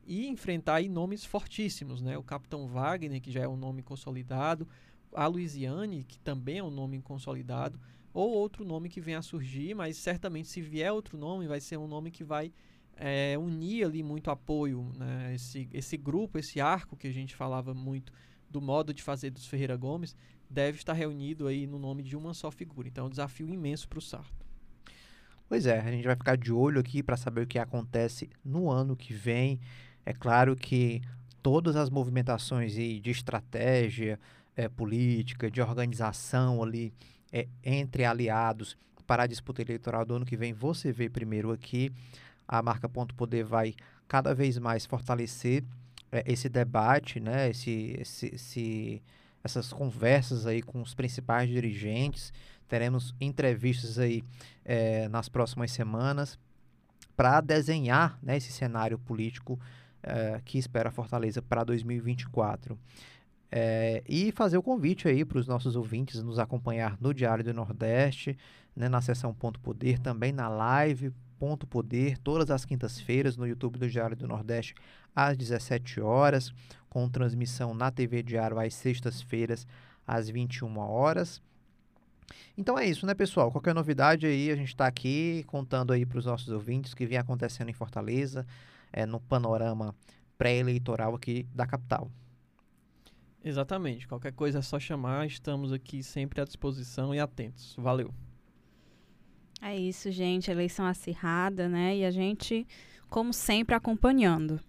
e 0.06 0.26
enfrentar 0.26 0.76
aí 0.76 0.88
nomes 0.88 1.26
fortíssimos, 1.26 2.00
né? 2.00 2.16
O 2.16 2.22
Capitão 2.22 2.66
Wagner, 2.66 3.20
que 3.20 3.30
já 3.30 3.42
é 3.42 3.48
um 3.48 3.56
nome 3.56 3.82
consolidado, 3.82 4.66
a 5.12 5.26
Luiziane, 5.26 6.04
que 6.04 6.18
também 6.18 6.58
é 6.58 6.64
um 6.64 6.70
nome 6.70 7.00
consolidado, 7.02 7.78
ou 8.14 8.30
outro 8.30 8.64
nome 8.64 8.88
que 8.88 9.00
venha 9.00 9.18
a 9.18 9.22
surgir, 9.22 9.74
mas 9.74 9.98
certamente 9.98 10.48
se 10.48 10.60
vier 10.60 10.90
outro 10.90 11.18
nome, 11.18 11.46
vai 11.46 11.60
ser 11.60 11.76
um 11.76 11.86
nome 11.86 12.10
que 12.10 12.24
vai 12.24 12.52
é, 12.96 13.36
unir 13.38 13.84
ali 13.84 14.02
muito 14.02 14.30
apoio, 14.30 14.92
né? 14.96 15.34
Esse, 15.34 15.68
esse 15.72 15.96
grupo, 15.96 16.38
esse 16.38 16.60
arco 16.60 16.96
que 16.96 17.06
a 17.06 17.12
gente 17.12 17.34
falava 17.34 17.74
muito 17.74 18.12
do 18.48 18.60
modo 18.60 18.92
de 18.92 19.02
fazer 19.02 19.30
dos 19.30 19.46
Ferreira 19.46 19.76
Gomes, 19.76 20.14
deve 20.48 20.78
estar 20.78 20.92
reunido 20.92 21.46
aí 21.46 21.66
no 21.66 21.78
nome 21.78 22.02
de 22.02 22.16
uma 22.16 22.34
só 22.34 22.50
figura. 22.50 22.88
Então 22.88 23.04
é 23.04 23.06
um 23.06 23.10
desafio 23.10 23.48
imenso 23.48 23.88
para 23.88 23.98
o 23.98 24.02
Sarto. 24.02 24.46
Pois 25.48 25.66
é, 25.66 25.80
a 25.80 25.90
gente 25.90 26.04
vai 26.04 26.16
ficar 26.16 26.36
de 26.36 26.52
olho 26.52 26.80
aqui 26.80 27.02
para 27.02 27.16
saber 27.16 27.42
o 27.42 27.46
que 27.46 27.58
acontece 27.58 28.30
no 28.44 28.70
ano 28.70 28.96
que 28.96 29.12
vem. 29.12 29.60
É 30.04 30.12
claro 30.12 30.56
que 30.56 31.02
todas 31.42 31.76
as 31.76 31.90
movimentações 31.90 32.72
de 32.72 33.10
estratégia 33.10 34.18
é, 34.56 34.68
política, 34.68 35.50
de 35.50 35.60
organização 35.60 36.62
ali 36.62 36.92
é, 37.32 37.48
entre 37.64 38.04
aliados 38.04 38.76
para 39.06 39.24
a 39.24 39.26
disputa 39.26 39.60
eleitoral 39.60 40.04
do 40.04 40.14
ano 40.14 40.24
que 40.24 40.36
vem, 40.36 40.52
você 40.52 40.92
vê 40.92 41.08
primeiro 41.08 41.50
aqui. 41.50 41.90
A 42.52 42.60
marca 42.60 42.86
Ponto 42.86 43.14
Poder 43.14 43.44
vai 43.44 43.74
cada 44.06 44.34
vez 44.34 44.58
mais 44.58 44.84
fortalecer 44.84 45.64
é, 46.10 46.22
esse 46.30 46.50
debate, 46.50 47.18
né, 47.18 47.48
esse, 47.48 47.96
esse, 47.98 48.26
esse, 48.34 49.02
essas 49.42 49.72
conversas 49.72 50.46
aí 50.46 50.60
com 50.60 50.82
os 50.82 50.94
principais 50.94 51.48
dirigentes. 51.48 52.30
Teremos 52.68 53.14
entrevistas 53.18 53.98
aí 53.98 54.22
é, 54.66 55.08
nas 55.08 55.30
próximas 55.30 55.72
semanas 55.72 56.38
para 57.16 57.40
desenhar 57.40 58.18
né, 58.22 58.36
esse 58.36 58.52
cenário 58.52 58.98
político 58.98 59.58
é, 60.02 60.38
que 60.44 60.58
espera 60.58 60.90
Fortaleza 60.90 61.40
para 61.40 61.64
2024. 61.64 62.78
É, 63.50 64.02
e 64.06 64.30
fazer 64.30 64.58
o 64.58 64.62
convite 64.62 65.08
aí 65.08 65.24
para 65.24 65.38
os 65.38 65.46
nossos 65.46 65.74
ouvintes 65.74 66.22
nos 66.22 66.38
acompanhar 66.38 66.98
no 67.00 67.14
Diário 67.14 67.42
do 67.42 67.54
Nordeste, 67.54 68.36
né, 68.76 68.90
na 68.90 69.00
seção 69.00 69.32
Ponto 69.32 69.58
Poder, 69.58 69.98
também 69.98 70.32
na 70.32 70.50
live 70.50 71.14
Ponto 71.42 71.66
Poder, 71.66 72.18
todas 72.18 72.52
as 72.52 72.64
quintas-feiras 72.64 73.36
no 73.36 73.44
YouTube 73.44 73.76
do 73.76 73.90
Diário 73.90 74.14
do 74.14 74.28
Nordeste, 74.28 74.76
às 75.12 75.36
17 75.36 76.00
horas, 76.00 76.52
com 76.88 77.08
transmissão 77.08 77.74
na 77.74 77.90
TV 77.90 78.22
Diário 78.22 78.60
às 78.60 78.72
sextas-feiras, 78.72 79.66
às 80.06 80.30
21 80.30 80.78
horas. 80.78 81.42
Então 82.56 82.78
é 82.78 82.86
isso, 82.86 83.04
né, 83.06 83.12
pessoal? 83.12 83.50
Qualquer 83.50 83.74
novidade 83.74 84.24
aí, 84.24 84.52
a 84.52 84.54
gente 84.54 84.68
está 84.68 84.86
aqui 84.86 85.42
contando 85.48 85.92
aí 85.92 86.06
para 86.06 86.18
os 86.20 86.26
nossos 86.26 86.48
ouvintes 86.48 86.92
o 86.92 86.96
que 86.96 87.06
vem 87.06 87.18
acontecendo 87.18 87.70
em 87.70 87.74
Fortaleza, 87.74 88.46
é, 88.92 89.04
no 89.04 89.18
panorama 89.18 89.96
pré-eleitoral 90.38 91.12
aqui 91.12 91.44
da 91.52 91.66
capital. 91.66 92.08
Exatamente. 93.42 94.06
Qualquer 94.06 94.32
coisa 94.32 94.60
é 94.60 94.62
só 94.62 94.78
chamar. 94.78 95.26
Estamos 95.26 95.72
aqui 95.72 96.04
sempre 96.04 96.40
à 96.40 96.44
disposição 96.44 97.12
e 97.12 97.18
atentos. 97.18 97.74
Valeu. 97.76 98.14
É 99.64 99.76
isso, 99.76 100.10
gente. 100.10 100.50
Eleição 100.50 100.84
acirrada, 100.84 101.68
né? 101.68 101.96
E 101.96 102.04
a 102.04 102.10
gente, 102.10 102.66
como 103.08 103.32
sempre, 103.32 103.76
acompanhando. 103.76 104.60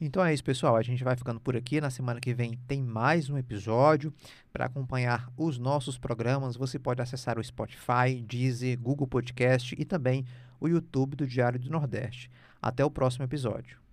Então 0.00 0.24
é 0.24 0.32
isso, 0.32 0.44
pessoal. 0.44 0.76
A 0.76 0.82
gente 0.82 1.02
vai 1.02 1.16
ficando 1.16 1.40
por 1.40 1.56
aqui. 1.56 1.80
Na 1.80 1.90
semana 1.90 2.20
que 2.20 2.32
vem 2.32 2.56
tem 2.68 2.80
mais 2.80 3.28
um 3.28 3.36
episódio. 3.36 4.14
Para 4.52 4.66
acompanhar 4.66 5.28
os 5.36 5.58
nossos 5.58 5.98
programas, 5.98 6.56
você 6.56 6.78
pode 6.78 7.02
acessar 7.02 7.40
o 7.40 7.44
Spotify, 7.44 8.22
Deezer, 8.24 8.78
Google 8.78 9.08
Podcast 9.08 9.74
e 9.76 9.84
também 9.84 10.24
o 10.60 10.68
YouTube 10.68 11.16
do 11.16 11.26
Diário 11.26 11.58
do 11.58 11.68
Nordeste. 11.68 12.30
Até 12.62 12.84
o 12.84 12.90
próximo 12.90 13.24
episódio. 13.24 13.85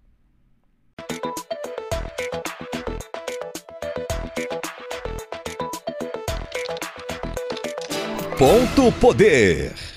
Ponto 8.43 8.91
Poder. 8.91 9.92